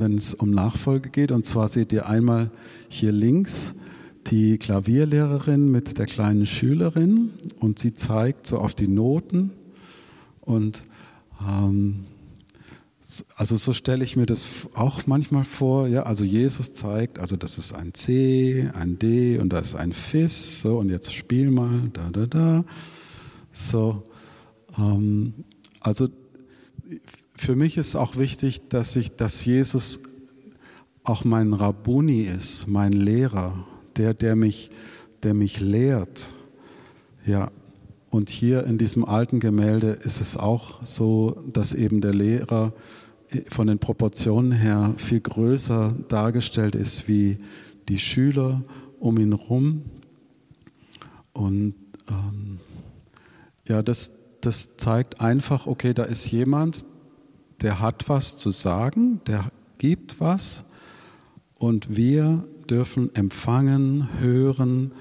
wenn 0.00 0.14
es 0.14 0.34
um 0.34 0.50
Nachfolge 0.50 1.10
geht. 1.10 1.32
Und 1.32 1.46
zwar 1.46 1.68
seht 1.68 1.92
ihr 1.92 2.06
einmal 2.06 2.50
hier 2.88 3.12
links 3.12 3.74
die 4.26 4.58
Klavierlehrerin 4.58 5.70
mit 5.70 5.98
der 5.98 6.06
kleinen 6.06 6.46
Schülerin 6.46 7.30
und 7.58 7.78
sie 7.78 7.94
zeigt 7.94 8.46
so 8.46 8.58
auf 8.58 8.74
die 8.74 8.88
Noten 8.88 9.50
und 10.40 10.84
ähm, 11.46 12.04
also 13.34 13.56
so 13.56 13.72
stelle 13.72 14.04
ich 14.04 14.16
mir 14.16 14.26
das 14.26 14.46
auch 14.74 15.06
manchmal 15.06 15.42
vor. 15.42 15.88
Ja, 15.88 16.04
also 16.04 16.22
Jesus 16.22 16.74
zeigt, 16.74 17.18
also 17.18 17.36
das 17.36 17.58
ist 17.58 17.72
ein 17.72 17.92
C, 17.92 18.70
ein 18.72 19.00
D 19.00 19.38
und 19.38 19.52
da 19.52 19.58
ist 19.58 19.74
ein 19.74 19.92
Fis. 19.92 20.62
So 20.62 20.78
und 20.78 20.90
jetzt 20.90 21.12
spiel 21.12 21.50
mal 21.50 21.90
da 21.92 22.10
da 22.10 22.26
da. 22.26 22.64
So 23.52 24.04
Ähm, 24.78 25.34
also 25.80 26.08
für 27.40 27.56
mich 27.56 27.78
ist 27.78 27.96
auch 27.96 28.16
wichtig, 28.16 28.68
dass 28.68 28.94
ich, 28.96 29.16
dass 29.16 29.46
Jesus 29.46 30.00
auch 31.04 31.24
mein 31.24 31.54
Rabbuni 31.54 32.20
ist, 32.20 32.68
mein 32.68 32.92
Lehrer, 32.92 33.66
der, 33.96 34.12
der 34.12 34.36
mich, 34.36 34.68
der 35.22 35.32
mich 35.32 35.58
lehrt. 35.58 36.34
Ja, 37.24 37.50
und 38.10 38.28
hier 38.28 38.64
in 38.64 38.76
diesem 38.76 39.06
alten 39.06 39.40
Gemälde 39.40 39.92
ist 39.92 40.20
es 40.20 40.36
auch 40.36 40.84
so, 40.84 41.42
dass 41.50 41.72
eben 41.72 42.02
der 42.02 42.12
Lehrer 42.12 42.74
von 43.48 43.68
den 43.68 43.78
Proportionen 43.78 44.52
her 44.52 44.92
viel 44.98 45.20
größer 45.20 45.96
dargestellt 46.08 46.74
ist 46.74 47.08
wie 47.08 47.38
die 47.88 47.98
Schüler 47.98 48.62
um 48.98 49.16
ihn 49.16 49.34
herum. 49.34 49.84
Und 51.32 51.74
ähm, 52.06 52.60
ja, 53.66 53.80
das, 53.80 54.10
das 54.42 54.76
zeigt 54.76 55.22
einfach, 55.22 55.66
okay, 55.66 55.94
da 55.94 56.02
ist 56.02 56.30
jemand, 56.30 56.84
der 57.62 57.80
hat 57.80 58.08
was 58.08 58.36
zu 58.36 58.50
sagen, 58.50 59.20
der 59.26 59.50
gibt 59.78 60.20
was 60.20 60.64
und 61.58 61.96
wir 61.96 62.44
dürfen 62.68 63.14
empfangen, 63.14 64.08
hören, 64.20 64.92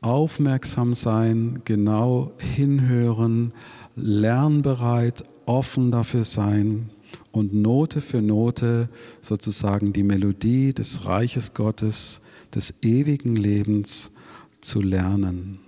aufmerksam 0.00 0.94
sein, 0.94 1.62
genau 1.64 2.32
hinhören, 2.38 3.52
lernbereit, 3.96 5.24
offen 5.46 5.90
dafür 5.90 6.24
sein 6.24 6.90
und 7.32 7.54
Note 7.54 8.00
für 8.00 8.22
Note 8.22 8.88
sozusagen 9.20 9.92
die 9.92 10.02
Melodie 10.02 10.72
des 10.72 11.04
Reiches 11.04 11.54
Gottes, 11.54 12.20
des 12.54 12.82
ewigen 12.82 13.36
Lebens 13.36 14.12
zu 14.60 14.80
lernen. 14.80 15.58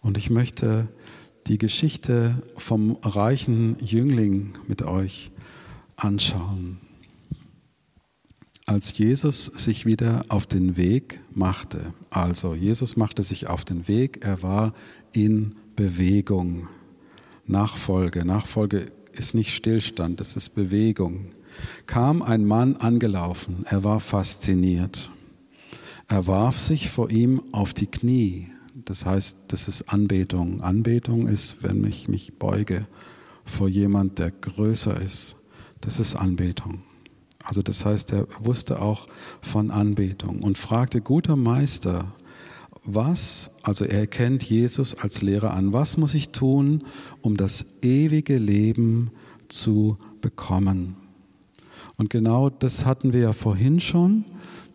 Und 0.00 0.18
ich 0.18 0.30
möchte 0.30 0.88
die 1.46 1.58
Geschichte 1.58 2.42
vom 2.56 2.98
reichen 3.02 3.76
Jüngling 3.80 4.52
mit 4.66 4.82
euch 4.82 5.30
anschauen. 5.96 6.78
Als 8.64 8.98
Jesus 8.98 9.44
sich 9.44 9.86
wieder 9.86 10.24
auf 10.28 10.46
den 10.46 10.76
Weg 10.76 11.20
machte, 11.32 11.94
also 12.10 12.54
Jesus 12.54 12.96
machte 12.96 13.22
sich 13.22 13.46
auf 13.46 13.64
den 13.64 13.86
Weg, 13.86 14.24
er 14.24 14.42
war 14.42 14.74
in 15.12 15.54
Bewegung. 15.76 16.66
Nachfolge, 17.46 18.24
Nachfolge 18.24 18.90
ist 19.12 19.34
nicht 19.36 19.54
Stillstand, 19.54 20.20
es 20.20 20.34
ist 20.34 20.50
Bewegung. 20.56 21.26
Kam 21.86 22.22
ein 22.22 22.44
Mann 22.44 22.76
angelaufen, 22.76 23.64
er 23.68 23.84
war 23.84 24.00
fasziniert. 24.00 25.10
Er 26.08 26.26
warf 26.26 26.58
sich 26.58 26.90
vor 26.90 27.10
ihm 27.10 27.42
auf 27.52 27.72
die 27.72 27.86
Knie. 27.86 28.48
Das 28.86 29.04
heißt, 29.04 29.36
das 29.48 29.68
ist 29.68 29.92
Anbetung. 29.92 30.62
Anbetung 30.62 31.26
ist, 31.26 31.62
wenn 31.62 31.84
ich 31.84 32.08
mich 32.08 32.38
beuge 32.38 32.86
vor 33.44 33.68
jemand, 33.68 34.18
der 34.18 34.30
größer 34.30 34.98
ist. 35.00 35.36
Das 35.80 36.00
ist 36.00 36.14
Anbetung. 36.14 36.82
Also 37.44 37.62
das 37.62 37.84
heißt, 37.84 38.12
er 38.12 38.26
wusste 38.38 38.80
auch 38.80 39.08
von 39.42 39.70
Anbetung 39.70 40.42
und 40.42 40.56
fragte, 40.56 41.00
guter 41.00 41.36
Meister, 41.36 42.12
was, 42.84 43.56
also 43.62 43.84
er 43.84 43.98
erkennt 44.00 44.44
Jesus 44.44 44.94
als 44.94 45.20
Lehrer 45.20 45.52
an, 45.52 45.72
was 45.72 45.96
muss 45.96 46.14
ich 46.14 46.30
tun, 46.30 46.84
um 47.20 47.36
das 47.36 47.82
ewige 47.82 48.38
Leben 48.38 49.10
zu 49.48 49.98
bekommen? 50.20 50.96
Und 51.96 52.10
genau 52.10 52.50
das 52.50 52.84
hatten 52.84 53.12
wir 53.12 53.20
ja 53.20 53.32
vorhin 53.32 53.80
schon, 53.80 54.24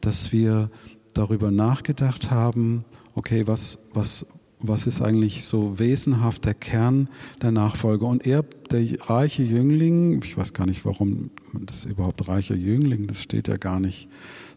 dass 0.01 0.33
wir 0.33 0.69
darüber 1.13 1.51
nachgedacht 1.51 2.29
haben, 2.31 2.83
okay, 3.21 3.45
was, 3.45 3.77
was, 3.93 4.25
was 4.59 4.87
ist 4.87 4.99
eigentlich 4.99 5.45
so 5.45 5.77
wesenhaft 5.77 6.43
der 6.43 6.55
Kern 6.55 7.07
der 7.39 7.51
Nachfolge? 7.51 8.03
Und 8.05 8.25
er, 8.25 8.41
der 8.41 8.83
reiche 9.11 9.43
Jüngling, 9.43 10.23
ich 10.23 10.35
weiß 10.35 10.53
gar 10.53 10.65
nicht, 10.65 10.85
warum 10.85 11.29
das 11.53 11.85
überhaupt 11.85 12.27
reicher 12.27 12.55
Jüngling, 12.55 13.05
das 13.05 13.21
steht 13.21 13.47
ja 13.47 13.57
gar 13.57 13.79
nicht 13.79 14.09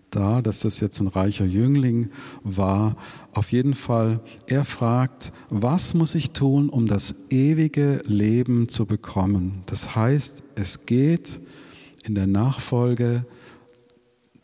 da, 0.08 0.40
dass 0.40 0.60
das 0.60 0.80
jetzt 0.80 0.98
ein 1.00 1.08
reicher 1.08 1.44
Jüngling 1.44 2.08
war. 2.42 2.96
Auf 3.34 3.52
jeden 3.52 3.74
Fall, 3.74 4.20
er 4.46 4.64
fragt, 4.64 5.30
was 5.50 5.92
muss 5.92 6.14
ich 6.14 6.30
tun, 6.30 6.70
um 6.70 6.86
das 6.86 7.28
ewige 7.28 8.00
Leben 8.06 8.70
zu 8.70 8.86
bekommen? 8.86 9.62
Das 9.66 9.94
heißt, 9.94 10.42
es 10.54 10.86
geht 10.86 11.38
in 12.02 12.14
der 12.14 12.28
Nachfolge 12.28 13.26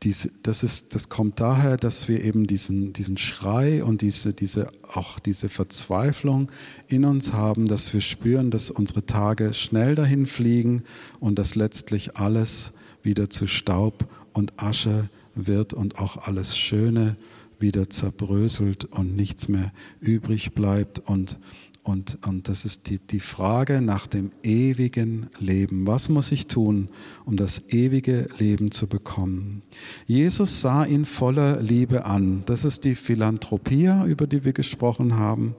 diese, 0.03 0.31
das, 0.43 0.63
ist, 0.63 0.95
das 0.95 1.11
kommt 1.11 1.41
daher, 1.41 1.77
dass 1.77 2.09
wir 2.09 2.25
eben 2.25 2.47
diesen, 2.47 2.93
diesen 2.93 3.19
Schrei 3.19 3.85
und 3.85 4.01
diese, 4.01 4.33
diese, 4.33 4.69
auch 4.93 5.19
diese 5.19 5.49
Verzweiflung 5.49 6.51
in 6.89 7.05
uns 7.05 7.33
haben, 7.33 7.69
dass 7.69 7.93
wir 7.93 8.01
spüren, 8.01 8.51
dass 8.51 8.71
unsere 8.71 9.05
Tage 9.05 9.53
schnell 9.53 9.95
dahin 9.95 10.27
fliegen 10.27 10.85
und 11.21 11.39
dass 11.39 11.55
letztlich 11.55 12.17
alles 12.17 12.73
wieder 13.03 13.29
zu 13.29 13.47
Staub 13.47 14.09
und 14.33 14.63
Asche 14.63 15.11
wird 15.35 15.75
und 15.75 15.99
auch 15.99 16.17
alles 16.27 16.57
Schöne 16.57 17.17
wieder 17.59 17.91
zerbröselt 17.91 18.87
und 18.87 19.17
nichts 19.17 19.49
mehr 19.49 19.71
übrig 20.01 20.53
bleibt 20.53 20.99
und 21.01 21.39
und, 21.83 22.19
und 22.27 22.49
das 22.49 22.67
ist 22.67 22.91
die, 22.91 22.99
die 22.99 23.21
Frage 23.21 23.81
nach 23.81 24.07
dem 24.07 24.33
ewigen 24.43 25.31
Leben. 25.39 25.87
Was 25.87 26.11
muss 26.11 26.31
ich 26.31 26.47
tun, 26.47 26.89
um 27.25 27.37
das 27.37 27.71
ewige 27.71 28.29
Leben 28.39 28.71
zu 28.71 28.87
bekommen? 28.87 29.63
Jesus 30.07 30.61
sah 30.61 30.85
ihn 30.85 31.07
voller 31.07 31.61
Liebe 31.63 32.05
an. 32.05 32.43
Das 32.45 32.67
ist 32.67 32.85
die 32.85 32.95
Philanthropie, 32.95 33.91
über 34.07 34.27
die 34.27 34.45
wir 34.45 34.53
gesprochen 34.53 35.17
haben. 35.17 35.55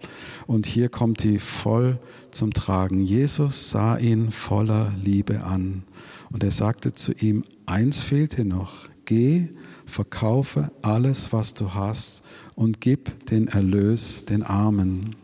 Und 0.46 0.68
hier 0.68 0.90
kommt 0.90 1.24
die 1.24 1.40
voll 1.40 2.00
zum 2.30 2.54
Tragen. 2.54 3.00
Jesus 3.00 3.72
sah 3.72 3.98
ihn 3.98 4.30
voller 4.30 4.94
Liebe 5.04 5.44
an. 5.44 5.84
Und 6.30 6.44
er 6.44 6.52
sagte 6.52 6.94
zu 6.94 7.14
ihm, 7.14 7.44
eins 7.66 8.04
fehlt 8.04 8.38
dir 8.38 8.46
noch. 8.46 8.90
Geh, 9.06 9.48
verkaufe 9.88 10.72
alles, 10.84 11.34
was 11.34 11.56
du 11.56 11.74
hast 11.74 12.24
und 12.54 12.80
gib 12.80 13.26
den 13.26 13.48
Erlös 13.48 14.26
den 14.26 14.44
Armen 14.44 15.16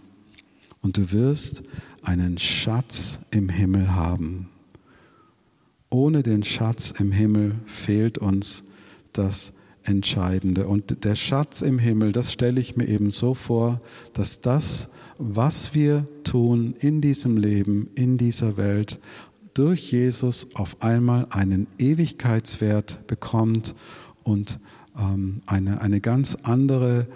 und 0.88 0.96
du 0.96 1.12
wirst 1.12 1.64
einen 2.02 2.38
Schatz 2.38 3.20
im 3.32 3.50
Himmel 3.50 3.94
haben. 3.94 4.48
Ohne 5.90 6.24
den 6.24 6.46
Schatz 6.46 6.92
im 6.98 7.12
Himmel 7.12 7.56
fehlt 7.66 8.18
uns 8.18 8.64
das 9.12 9.52
Entscheidende. 9.84 10.66
Und 10.66 11.04
der 11.04 11.16
Schatz 11.16 11.62
im 11.62 11.78
Himmel, 11.78 12.14
das 12.14 12.32
stelle 12.32 12.62
ich 12.62 12.78
mir 12.78 12.88
eben 12.88 13.12
so 13.12 13.34
vor, 13.34 13.82
dass 14.14 14.40
das, 14.40 14.92
was 15.18 15.76
wir 15.76 16.08
tun 16.24 16.74
in 16.80 17.02
diesem 17.02 17.36
Leben, 17.36 17.90
in 17.96 18.18
dieser 18.18 18.56
Welt, 18.56 18.98
durch 19.56 19.92
Jesus 19.92 20.56
auf 20.56 20.82
einmal 20.82 21.28
einen 21.32 21.68
Ewigkeitswert 21.80 23.06
bekommt 23.08 23.76
und 24.24 24.58
ähm, 24.98 25.42
eine, 25.48 25.82
eine 25.82 26.00
ganz 26.00 26.36
andere 26.44 27.08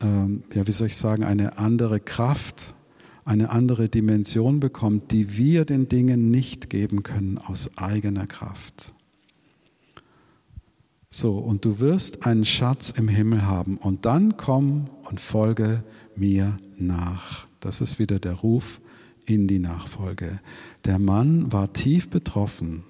ähm, 0.00 0.42
ja, 0.54 0.66
wie 0.66 0.72
soll 0.72 0.88
ich 0.88 0.96
sagen, 0.96 1.24
eine 1.24 1.58
andere 1.58 2.00
Kraft, 2.00 2.74
eine 3.24 3.50
andere 3.50 3.88
Dimension 3.88 4.60
bekommt, 4.60 5.12
die 5.12 5.36
wir 5.36 5.64
den 5.64 5.88
Dingen 5.88 6.30
nicht 6.30 6.70
geben 6.70 7.02
können 7.02 7.38
aus 7.38 7.76
eigener 7.76 8.26
Kraft. 8.26 8.94
So, 11.08 11.38
und 11.38 11.64
du 11.64 11.80
wirst 11.80 12.24
einen 12.24 12.44
Schatz 12.44 12.90
im 12.90 13.08
Himmel 13.08 13.44
haben 13.44 13.76
und 13.76 14.06
dann 14.06 14.36
komm 14.36 14.88
und 15.02 15.20
folge 15.20 15.82
mir 16.14 16.56
nach. 16.78 17.48
Das 17.58 17.80
ist 17.80 17.98
wieder 17.98 18.18
der 18.18 18.34
Ruf 18.34 18.80
in 19.26 19.48
die 19.48 19.58
Nachfolge. 19.58 20.40
Der 20.84 20.98
Mann 20.98 21.52
war 21.52 21.72
tief 21.72 22.08
betroffen 22.10 22.84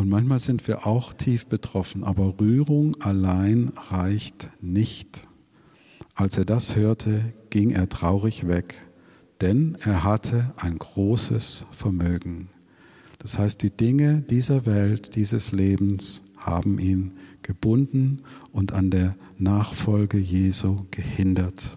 und 0.00 0.08
manchmal 0.08 0.38
sind 0.38 0.66
wir 0.66 0.86
auch 0.86 1.12
tief 1.12 1.46
betroffen, 1.46 2.04
aber 2.04 2.40
Rührung 2.40 2.96
allein 3.02 3.70
reicht 3.90 4.48
nicht. 4.62 5.28
Als 6.14 6.38
er 6.38 6.46
das 6.46 6.74
hörte, 6.74 7.34
ging 7.50 7.68
er 7.68 7.86
traurig 7.90 8.48
weg, 8.48 8.80
denn 9.42 9.76
er 9.82 10.02
hatte 10.02 10.54
ein 10.56 10.78
großes 10.78 11.66
Vermögen. 11.72 12.48
Das 13.18 13.38
heißt, 13.38 13.62
die 13.62 13.76
Dinge 13.76 14.22
dieser 14.22 14.64
Welt, 14.64 15.16
dieses 15.16 15.52
Lebens 15.52 16.22
haben 16.38 16.78
ihn 16.78 17.12
gebunden 17.42 18.22
und 18.52 18.72
an 18.72 18.90
der 18.90 19.16
Nachfolge 19.36 20.16
Jesu 20.16 20.86
gehindert. 20.90 21.76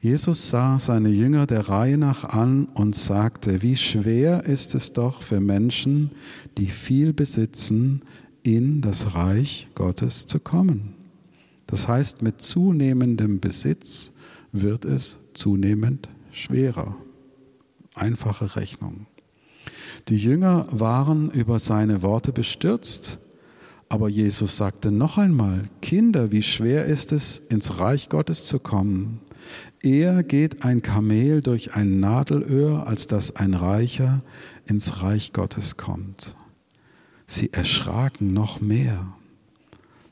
Jesus 0.00 0.48
sah 0.48 0.78
seine 0.78 1.08
Jünger 1.08 1.46
der 1.46 1.68
Reihe 1.68 1.98
nach 1.98 2.24
an 2.24 2.66
und 2.66 2.94
sagte, 2.94 3.62
wie 3.62 3.76
schwer 3.76 4.44
ist 4.44 4.74
es 4.74 4.92
doch 4.92 5.22
für 5.22 5.40
Menschen, 5.40 6.10
die 6.58 6.66
viel 6.66 7.12
besitzen, 7.12 8.02
in 8.42 8.80
das 8.80 9.14
Reich 9.14 9.68
Gottes 9.74 10.26
zu 10.26 10.40
kommen. 10.40 10.94
Das 11.66 11.88
heißt, 11.88 12.22
mit 12.22 12.42
zunehmendem 12.42 13.40
Besitz 13.40 14.12
wird 14.52 14.84
es 14.84 15.18
zunehmend 15.34 16.08
schwerer. 16.30 16.96
Einfache 17.94 18.56
Rechnung. 18.56 19.06
Die 20.08 20.16
Jünger 20.16 20.66
waren 20.70 21.30
über 21.30 21.58
seine 21.58 22.02
Worte 22.02 22.32
bestürzt, 22.32 23.18
aber 23.88 24.08
Jesus 24.08 24.56
sagte 24.56 24.90
noch 24.90 25.18
einmal, 25.18 25.68
Kinder, 25.80 26.32
wie 26.32 26.42
schwer 26.42 26.86
ist 26.86 27.12
es, 27.12 27.38
ins 27.38 27.78
Reich 27.78 28.08
Gottes 28.08 28.46
zu 28.46 28.58
kommen. 28.58 29.20
Eher 29.82 30.22
geht 30.22 30.64
ein 30.64 30.82
Kamel 30.82 31.42
durch 31.42 31.74
ein 31.74 32.00
Nadelöhr, 32.00 32.86
als 32.86 33.06
dass 33.06 33.36
ein 33.36 33.54
Reicher 33.54 34.22
ins 34.66 35.02
Reich 35.02 35.32
Gottes 35.32 35.76
kommt. 35.76 36.36
Sie 37.32 37.50
erschraken 37.50 38.34
noch 38.34 38.60
mehr. 38.60 39.14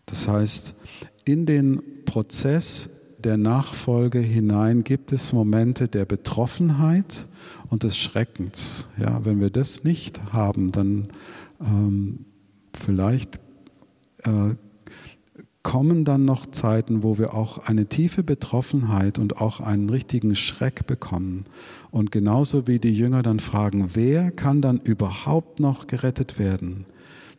Das 0.06 0.26
heißt, 0.26 0.74
in 1.26 1.44
den 1.44 1.82
Prozess 2.06 2.88
der 3.18 3.36
Nachfolge 3.36 4.20
hinein 4.20 4.84
gibt 4.84 5.12
es 5.12 5.34
Momente 5.34 5.88
der 5.88 6.06
Betroffenheit 6.06 7.26
und 7.68 7.82
des 7.82 7.98
Schreckens. 7.98 8.88
Ja, 8.98 9.22
wenn 9.22 9.38
wir 9.38 9.50
das 9.50 9.84
nicht 9.84 10.32
haben, 10.32 10.72
dann 10.72 11.08
ähm, 11.60 12.24
vielleicht 12.72 13.38
äh, 14.24 14.54
kommen 15.62 16.06
dann 16.06 16.24
noch 16.24 16.46
Zeiten, 16.46 17.02
wo 17.02 17.18
wir 17.18 17.34
auch 17.34 17.58
eine 17.66 17.84
tiefe 17.84 18.22
Betroffenheit 18.22 19.18
und 19.18 19.42
auch 19.42 19.60
einen 19.60 19.90
richtigen 19.90 20.36
Schreck 20.36 20.86
bekommen. 20.86 21.44
Und 21.90 22.12
genauso 22.12 22.66
wie 22.66 22.78
die 22.78 22.94
Jünger 22.94 23.22
dann 23.22 23.40
fragen, 23.40 23.90
wer 23.92 24.30
kann 24.30 24.62
dann 24.62 24.80
überhaupt 24.80 25.60
noch 25.60 25.86
gerettet 25.86 26.38
werden? 26.38 26.86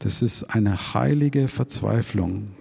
Das 0.02 0.24
ist 0.24 0.46
eine 0.46 0.96
heilige 0.96 1.48
Verzweiflung. 1.48 2.56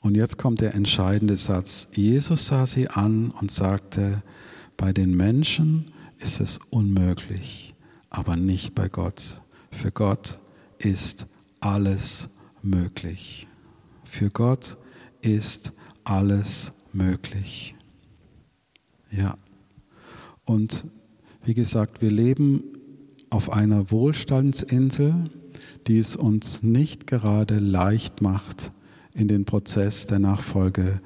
Und 0.00 0.14
jetzt 0.14 0.38
kommt 0.38 0.60
der 0.60 0.74
entscheidende 0.74 1.36
Satz. 1.36 1.88
Jesus 1.94 2.46
sah 2.46 2.64
sie 2.64 2.88
an 2.88 3.32
und 3.32 3.50
sagte, 3.50 4.22
bei 4.76 4.92
den 4.92 5.16
Menschen 5.16 5.90
ist 6.20 6.40
es 6.40 6.60
unmöglich, 6.70 7.74
aber 8.08 8.36
nicht 8.36 8.76
bei 8.76 8.88
Gott. 8.88 9.40
Für 9.72 9.90
Gott 9.90 10.38
ist 10.78 11.26
alles 11.58 12.28
möglich. 12.62 13.48
Für 14.04 14.30
Gott 14.30 14.76
ist 15.22 15.72
alles 16.04 16.72
möglich. 16.92 17.74
Ja. 19.10 19.36
Und 20.44 20.84
wie 21.42 21.54
gesagt, 21.54 22.00
wir 22.00 22.12
leben 22.12 22.62
auf 23.28 23.52
einer 23.52 23.90
Wohlstandsinsel, 23.90 25.30
die 25.86 25.98
es 25.98 26.16
uns 26.16 26.62
nicht 26.62 27.06
gerade 27.06 27.58
leicht 27.58 28.22
macht, 28.22 28.70
in 29.14 29.28
den 29.28 29.44
Prozess 29.44 30.06
der 30.06 30.18
Nachfolge 30.18 31.00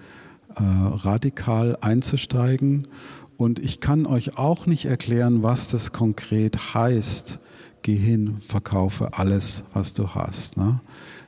äh, 0.54 0.62
radikal 0.62 1.76
einzusteigen. 1.80 2.88
Und 3.36 3.58
ich 3.58 3.80
kann 3.80 4.06
euch 4.06 4.38
auch 4.38 4.66
nicht 4.66 4.86
erklären, 4.86 5.42
was 5.42 5.68
das 5.68 5.92
konkret 5.92 6.74
heißt. 6.74 7.38
Geh 7.82 7.96
hin, 7.96 8.38
verkaufe 8.40 9.14
alles, 9.14 9.64
was 9.72 9.94
du 9.94 10.14
hast. 10.14 10.56
Ne? 10.56 10.80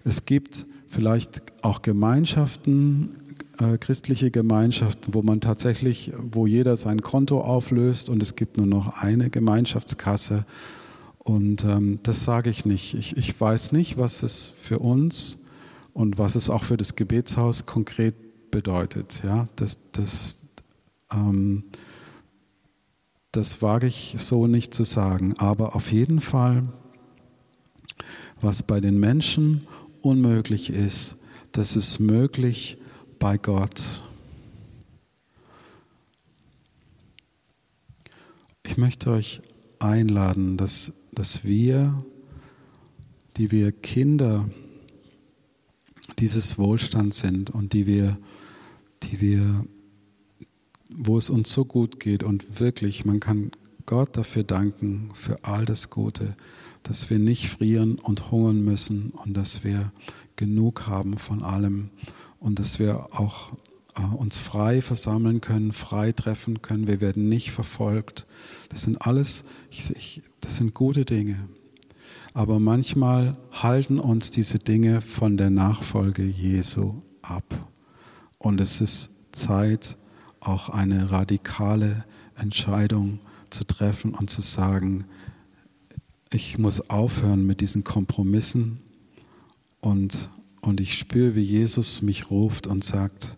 Es 0.05 0.27
gibt 0.27 0.67
vielleicht 0.89 1.43
auch 1.63 1.83
Gemeinschaften, 1.83 3.17
äh, 3.59 3.79
christliche 3.79 4.31
Gemeinschaften, 4.31 5.15
wo 5.15 5.23
man 5.23 5.41
tatsächlich, 5.41 6.13
wo 6.19 6.47
jeder 6.47 6.77
sein 6.77 7.03
Konto 7.03 7.41
auflöst 7.41 8.09
und 8.09 8.23
es 8.23 8.35
gibt 8.35 8.57
nur 8.57 8.67
noch 8.67 9.01
eine 9.01 9.31
Gemeinschaftskasse. 9.31 10.45
Und 11.31 11.64
ähm, 11.64 12.01
das 12.03 12.24
sage 12.24 12.51
ich 12.51 12.64
nicht. 12.64 12.95
Ich, 12.95 13.16
ich 13.16 13.41
weiß 13.41 13.70
nicht, 13.70 13.99
was 13.99 14.24
es 14.24 14.49
für 14.49 14.81
uns 14.81 15.45
und 15.93 16.18
was 16.18 16.35
es 16.35 16.51
auch 16.51 16.64
für 16.64 16.76
das 16.76 16.97
Gebetshaus 16.97 17.66
konkret 17.66 18.51
bedeutet. 18.51 19.22
Ja, 19.22 19.47
das, 19.55 19.78
das, 19.93 20.39
ähm, 21.12 21.62
das 23.31 23.62
wage 23.62 23.87
ich 23.87 24.16
so 24.18 24.49
nicht 24.49 24.74
zu 24.74 24.83
sagen. 24.83 25.35
Aber 25.39 25.76
auf 25.76 25.93
jeden 25.93 26.18
Fall, 26.18 26.64
was 28.41 28.64
bei 28.64 28.81
den 28.81 28.99
Menschen 28.99 29.68
unmöglich 30.03 30.68
ist, 30.68 31.18
das 31.53 31.76
ist 31.76 32.01
möglich 32.01 32.76
bei 33.20 33.39
Gott. 33.39 34.03
Ich 38.66 38.76
möchte 38.76 39.12
euch 39.12 39.43
einladen, 39.78 40.57
dass, 40.57 41.00
dass 41.13 41.45
wir, 41.45 42.05
die 43.37 43.51
wir 43.51 43.73
Kinder 43.73 44.49
dieses 46.19 46.59
Wohlstands 46.59 47.21
sind 47.21 47.51
und 47.51 47.73
die 47.73 47.87
wir, 47.87 48.19
die 49.05 49.21
wir, 49.21 49.65
wo 50.89 51.17
es 51.17 51.31
uns 51.31 51.51
so 51.51 51.65
gut 51.65 52.01
geht 52.01 52.23
und 52.23 52.61
wirklich, 52.61 53.05
man 53.05 53.21
kann 53.21 53.53
Gott 53.87 54.17
dafür 54.17 54.45
danken, 54.45 55.11
für 55.15 55.45
all 55.45 55.65
das 55.65 55.91
Gute, 55.91 56.37
dass 56.83 57.11
wir 57.11 57.19
nicht 57.19 57.49
frieren 57.49 57.99
und 57.99 58.31
hungern 58.31 58.63
müssen 58.63 59.11
und 59.11 59.35
dass 59.35 59.65
wir 59.65 59.93
genug 60.37 60.87
haben 60.87 61.19
von 61.19 61.43
allem 61.43 61.91
und 62.39 62.59
dass 62.59 62.79
wir 62.79 63.09
auch 63.19 63.53
äh, 63.97 64.03
uns 64.03 64.39
frei 64.39 64.83
versammeln 64.83 65.41
können, 65.41 65.73
frei 65.73 66.13
treffen 66.13 66.63
können. 66.63 66.87
Wir 66.87 67.01
werden 67.01 67.29
nicht 67.29 67.51
verfolgt. 67.51 68.27
Das 68.69 68.83
sind 68.83 69.07
alles, 69.07 69.45
ich, 69.71 69.91
ich, 69.91 70.23
das 70.41 70.57
sind 70.57 70.74
gute 70.74 71.05
Dinge. 71.05 71.49
Aber 72.32 72.61
manchmal 72.61 73.36
halten 73.53 73.99
uns 73.99 74.30
diese 74.30 74.59
Dinge 74.59 75.01
von 75.01 75.36
der 75.36 75.51
Nachfolge 75.51 76.24
Jesu 76.24 77.03
ab. 77.22 77.68
Und 78.38 78.61
es 78.61 78.80
ist 78.80 79.11
Zeit, 79.32 79.97
auch 80.41 80.68
eine 80.68 81.11
radikale 81.11 82.05
Entscheidung 82.36 83.20
zu 83.51 83.64
treffen 83.64 84.14
und 84.14 84.30
zu 84.30 84.43
sagen, 84.43 85.05
ich 86.32 86.59
muss 86.59 86.88
aufhören 86.88 87.45
mit 87.45 87.61
diesen 87.61 87.84
Kompromissen 87.84 88.80
und, 89.80 90.30
und 90.61 90.80
ich 90.80 90.97
spüre, 90.97 91.34
wie 91.34 91.43
Jesus 91.43 92.03
mich 92.03 92.30
ruft 92.30 92.66
und 92.66 92.84
sagt, 92.84 93.36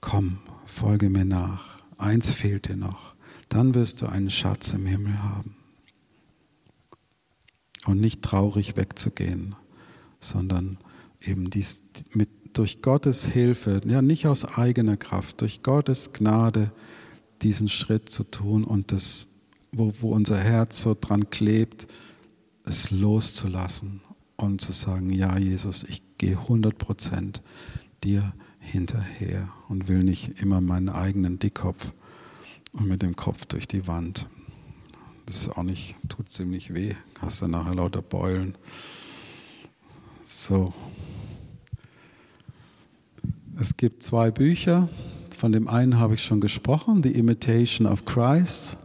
komm, 0.00 0.38
folge 0.66 1.08
mir 1.08 1.24
nach. 1.24 1.82
Eins 1.96 2.32
fehlt 2.32 2.68
dir 2.68 2.76
noch. 2.76 3.14
Dann 3.48 3.74
wirst 3.74 4.02
du 4.02 4.06
einen 4.06 4.30
Schatz 4.30 4.74
im 4.74 4.86
Himmel 4.86 5.22
haben. 5.22 5.56
Und 7.86 8.00
nicht 8.00 8.22
traurig 8.22 8.76
wegzugehen, 8.76 9.56
sondern 10.20 10.78
eben 11.20 11.50
dies, 11.50 11.76
mit, 12.12 12.28
durch 12.52 12.80
Gottes 12.80 13.26
Hilfe, 13.26 13.80
ja 13.86 14.02
nicht 14.02 14.26
aus 14.26 14.44
eigener 14.44 14.96
Kraft, 14.96 15.40
durch 15.40 15.62
Gottes 15.62 16.12
Gnade 16.12 16.70
diesen 17.42 17.68
Schritt 17.68 18.08
zu 18.10 18.22
tun 18.22 18.62
und 18.62 18.92
das 18.92 19.26
wo, 19.72 19.92
wo 20.00 20.12
unser 20.12 20.38
Herz 20.38 20.82
so 20.82 20.96
dran 20.98 21.30
klebt, 21.30 21.88
es 22.64 22.90
loszulassen 22.90 24.00
und 24.36 24.60
zu 24.60 24.72
sagen, 24.72 25.10
ja 25.10 25.36
Jesus, 25.38 25.82
ich 25.82 26.02
gehe 26.18 26.38
100 26.38 26.76
Prozent 26.76 27.42
dir 28.04 28.32
hinterher 28.58 29.48
und 29.68 29.88
will 29.88 30.04
nicht 30.04 30.40
immer 30.40 30.60
meinen 30.60 30.88
eigenen 30.88 31.38
Dickkopf 31.38 31.92
und 32.72 32.86
mit 32.86 33.02
dem 33.02 33.16
Kopf 33.16 33.46
durch 33.46 33.66
die 33.66 33.86
Wand. 33.86 34.28
Das 35.26 35.36
ist 35.36 35.56
auch 35.56 35.62
nicht, 35.62 35.94
tut 36.08 36.30
ziemlich 36.30 36.74
weh, 36.74 36.94
hast 37.20 37.42
dann 37.42 37.52
nachher 37.52 37.74
lauter 37.74 38.02
Beulen. 38.02 38.56
So. 40.24 40.72
Es 43.58 43.76
gibt 43.76 44.02
zwei 44.02 44.30
Bücher, 44.30 44.88
von 45.36 45.52
dem 45.52 45.68
einen 45.68 45.98
habe 45.98 46.14
ich 46.14 46.22
schon 46.22 46.40
gesprochen, 46.40 47.02
The 47.02 47.10
Imitation 47.12 47.86
of 47.86 48.04
Christ 48.04 48.76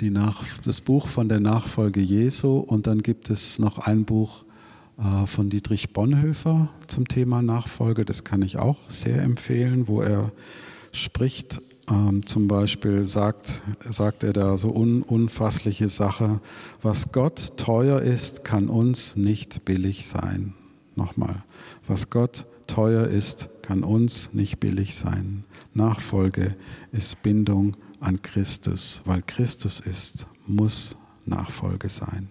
Nach 0.00 0.42
das 0.64 0.80
Buch 0.80 1.06
von 1.06 1.28
der 1.28 1.40
Nachfolge 1.40 2.00
Jesu 2.00 2.58
und 2.58 2.86
dann 2.86 3.02
gibt 3.02 3.30
es 3.30 3.58
noch 3.58 3.78
ein 3.78 4.04
Buch 4.04 4.44
äh, 4.98 5.26
von 5.26 5.48
Dietrich 5.48 5.92
Bonhoeffer 5.92 6.68
zum 6.86 7.06
Thema 7.08 7.40
Nachfolge. 7.40 8.04
Das 8.04 8.24
kann 8.24 8.42
ich 8.42 8.58
auch 8.58 8.90
sehr 8.90 9.22
empfehlen, 9.22 9.88
wo 9.88 10.02
er 10.02 10.32
spricht. 10.92 11.62
Ähm, 11.90 12.24
zum 12.24 12.48
Beispiel 12.48 13.06
sagt, 13.06 13.62
sagt 13.88 14.24
er 14.24 14.32
da 14.32 14.56
so 14.56 14.70
un, 14.70 15.02
unfassliche 15.02 15.88
Sache, 15.88 16.40
was 16.80 17.12
Gott 17.12 17.56
teuer 17.56 18.00
ist, 18.00 18.44
kann 18.44 18.68
uns 18.68 19.16
nicht 19.16 19.64
billig 19.64 20.06
sein. 20.06 20.54
Nochmal, 20.94 21.42
was 21.86 22.10
Gott 22.10 22.46
teuer 22.66 23.06
ist, 23.06 23.50
kann 23.62 23.82
uns 23.82 24.32
nicht 24.32 24.60
billig 24.60 24.94
sein. 24.94 25.44
Nachfolge 25.74 26.54
ist 26.92 27.22
Bindung 27.22 27.76
an 28.00 28.22
Christus, 28.22 29.02
weil 29.04 29.22
Christus 29.22 29.80
ist, 29.80 30.26
muss 30.46 30.96
Nachfolge 31.24 31.88
sein. 31.88 32.28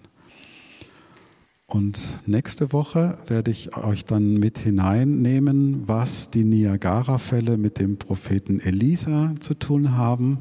Und 1.72 2.20
nächste 2.26 2.74
Woche 2.74 3.18
werde 3.28 3.50
ich 3.50 3.78
euch 3.78 4.04
dann 4.04 4.34
mit 4.34 4.60
hineinnehmen, 4.60 5.88
was 5.88 6.30
die 6.30 6.44
Niagara-Fälle 6.44 7.58
mit 7.58 7.80
dem 7.80 7.98
Propheten 7.98 8.60
Elisa 8.60 9.36
zu 9.40 9.54
tun 9.54 9.96
haben. 9.96 10.40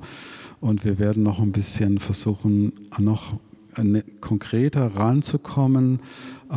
Und 0.60 0.84
wir 0.84 0.98
werden 0.98 1.22
noch 1.22 1.38
ein 1.38 1.52
bisschen 1.52 2.00
versuchen, 2.00 2.72
noch 2.98 3.38
konkreter 4.20 4.88
ranzukommen, 4.96 6.00
äh, 6.50 6.56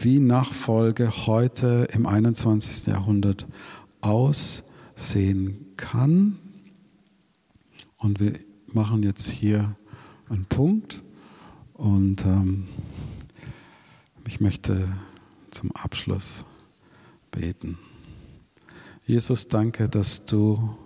wie 0.00 0.20
Nachfolge 0.20 1.26
heute 1.26 1.88
im 1.92 2.06
21. 2.06 2.86
Jahrhundert 2.86 3.46
aussehen 4.00 5.66
kann. 5.76 6.38
Und 7.98 8.20
wir 8.20 8.32
machen 8.72 9.02
jetzt 9.02 9.28
hier 9.28 9.74
einen 10.30 10.46
Punkt 10.46 11.04
und 11.74 12.24
ähm, 12.24 12.68
ich 14.26 14.40
möchte 14.40 14.88
zum 15.50 15.72
Abschluss 15.72 16.44
beten. 17.30 17.78
Jesus, 19.06 19.48
danke, 19.48 19.88
dass 19.88 20.26
du 20.26 20.76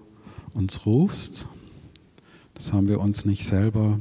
uns 0.53 0.87
rufst. 0.87 1.47
Das 2.55 2.73
haben 2.73 2.89
wir 2.89 3.01
uns 3.01 3.25
nicht 3.25 3.45
selber 3.45 4.01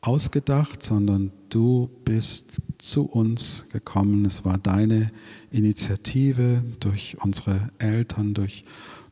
ausgedacht, 0.00 0.82
sondern 0.82 1.32
du 1.48 1.90
bist 2.04 2.60
zu 2.78 3.04
uns 3.04 3.66
gekommen. 3.72 4.24
Es 4.24 4.44
war 4.44 4.58
deine 4.58 5.10
Initiative 5.50 6.62
durch 6.80 7.16
unsere 7.20 7.70
Eltern, 7.78 8.34
durch 8.34 8.64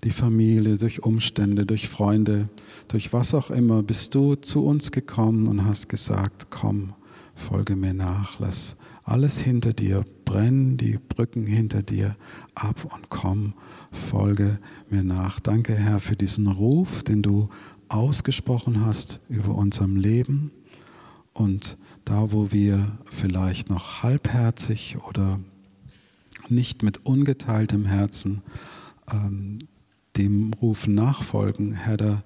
die 0.05 0.11
Familie, 0.11 0.77
durch 0.77 1.03
Umstände, 1.03 1.67
durch 1.67 1.89
Freunde, 1.89 2.49
durch 2.89 3.13
was 3.13 3.35
auch 3.35 3.51
immer, 3.51 3.83
bist 3.83 4.15
du 4.15 4.35
zu 4.35 4.65
uns 4.65 4.93
gekommen 4.93 5.49
und 5.49 5.65
hast 5.65 5.89
gesagt, 5.89 6.49
komm, 6.51 6.93
folge 7.35 7.77
mir 7.77 7.95
nach, 7.95 8.39
lass 8.39 8.77
alles 9.07 9.41
hinter 9.41 9.73
dir, 9.73 10.05
brenn 10.25 10.77
die 10.77 10.99
Brücken 10.99 11.47
hinter 11.47 11.83
dir 11.83 12.17
ab 12.57 12.85
und 12.93 13.09
komm, 13.09 13.55
folge 13.93 14.59
mir 14.91 15.05
nach. 15.05 15.39
Danke, 15.39 15.75
Herr, 15.75 16.01
für 16.01 16.17
diesen 16.17 16.49
Ruf, 16.49 17.05
den 17.05 17.23
du 17.23 17.49
ausgesprochen 17.89 18.85
hast 18.85 19.21
über 19.29 19.55
unserem 19.55 19.97
Leben. 19.97 20.51
Und 21.33 21.79
da, 22.05 22.33
wo 22.33 22.51
wir 22.51 22.99
vielleicht 23.05 23.71
noch 23.71 24.03
halbherzig 24.03 24.97
oder 25.09 25.39
nicht 26.49 26.83
mit 26.83 27.07
ungeteiltem 27.07 27.87
Herzen 27.87 28.43
ähm, 29.11 29.61
dem 30.17 30.53
Ruf 30.55 30.89
nachfolgen, 30.89 31.73
Herr, 31.73 31.97
da 31.97 32.23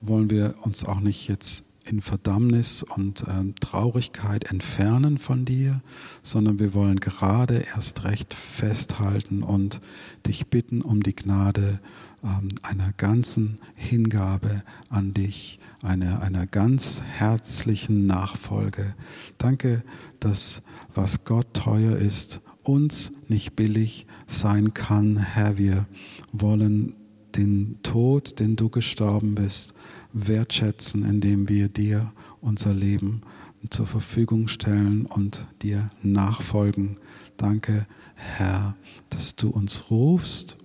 wollen 0.00 0.30
wir 0.30 0.54
uns 0.62 0.84
auch 0.84 1.00
nicht 1.00 1.28
jetzt 1.28 1.66
in 1.84 2.00
Verdammnis 2.00 2.82
und 2.82 3.24
ähm, 3.28 3.54
Traurigkeit 3.60 4.44
entfernen 4.50 5.18
von 5.18 5.44
dir, 5.44 5.82
sondern 6.22 6.58
wir 6.58 6.74
wollen 6.74 7.00
gerade 7.00 7.64
erst 7.74 8.04
recht 8.04 8.34
festhalten 8.34 9.42
und 9.42 9.80
dich 10.26 10.46
bitten 10.48 10.82
um 10.82 11.02
die 11.02 11.14
Gnade 11.14 11.80
ähm, 12.22 12.48
einer 12.62 12.92
ganzen 12.92 13.58
Hingabe 13.74 14.62
an 14.88 15.12
dich, 15.12 15.58
einer, 15.82 16.22
einer 16.22 16.46
ganz 16.46 17.02
herzlichen 17.02 18.06
Nachfolge. 18.06 18.94
Danke, 19.38 19.82
dass 20.20 20.62
was 20.94 21.24
Gott 21.24 21.52
teuer 21.54 21.96
ist, 21.96 22.40
uns 22.62 23.12
nicht 23.28 23.56
billig 23.56 24.06
sein 24.26 24.72
kann, 24.72 25.16
Herr. 25.16 25.58
Wir 25.58 25.86
wollen 26.32 26.94
den 27.34 27.80
Tod, 27.82 28.38
den 28.40 28.56
du 28.56 28.68
gestorben 28.68 29.34
bist, 29.34 29.74
wertschätzen, 30.12 31.04
indem 31.04 31.48
wir 31.48 31.68
dir 31.68 32.12
unser 32.40 32.74
Leben 32.74 33.22
zur 33.70 33.86
Verfügung 33.86 34.48
stellen 34.48 35.06
und 35.06 35.46
dir 35.62 35.90
nachfolgen. 36.02 36.96
Danke, 37.36 37.86
Herr, 38.14 38.76
dass 39.10 39.36
du 39.36 39.50
uns 39.50 39.90
rufst 39.90 40.58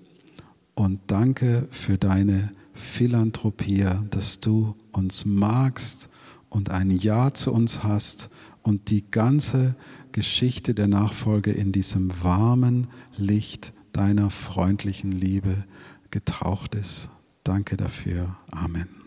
und 0.75 0.99
danke 1.07 1.67
für 1.71 1.97
deine 1.97 2.51
Philanthropie, 2.73 3.85
dass 4.09 4.39
du 4.39 4.75
uns 4.91 5.25
magst 5.25 6.09
und 6.49 6.69
ein 6.69 6.91
Ja 6.91 7.33
zu 7.33 7.51
uns 7.51 7.83
hast 7.83 8.29
und 8.61 8.89
die 8.89 9.09
ganze 9.09 9.75
Geschichte 10.11 10.73
der 10.73 10.87
Nachfolge 10.87 11.51
in 11.51 11.71
diesem 11.71 12.11
warmen 12.23 12.87
Licht 13.15 13.73
deiner 13.93 14.29
freundlichen 14.29 15.11
Liebe 15.11 15.65
getaucht 16.11 16.75
ist. 16.75 17.09
Danke 17.43 17.77
dafür. 17.77 18.35
Amen. 18.51 19.06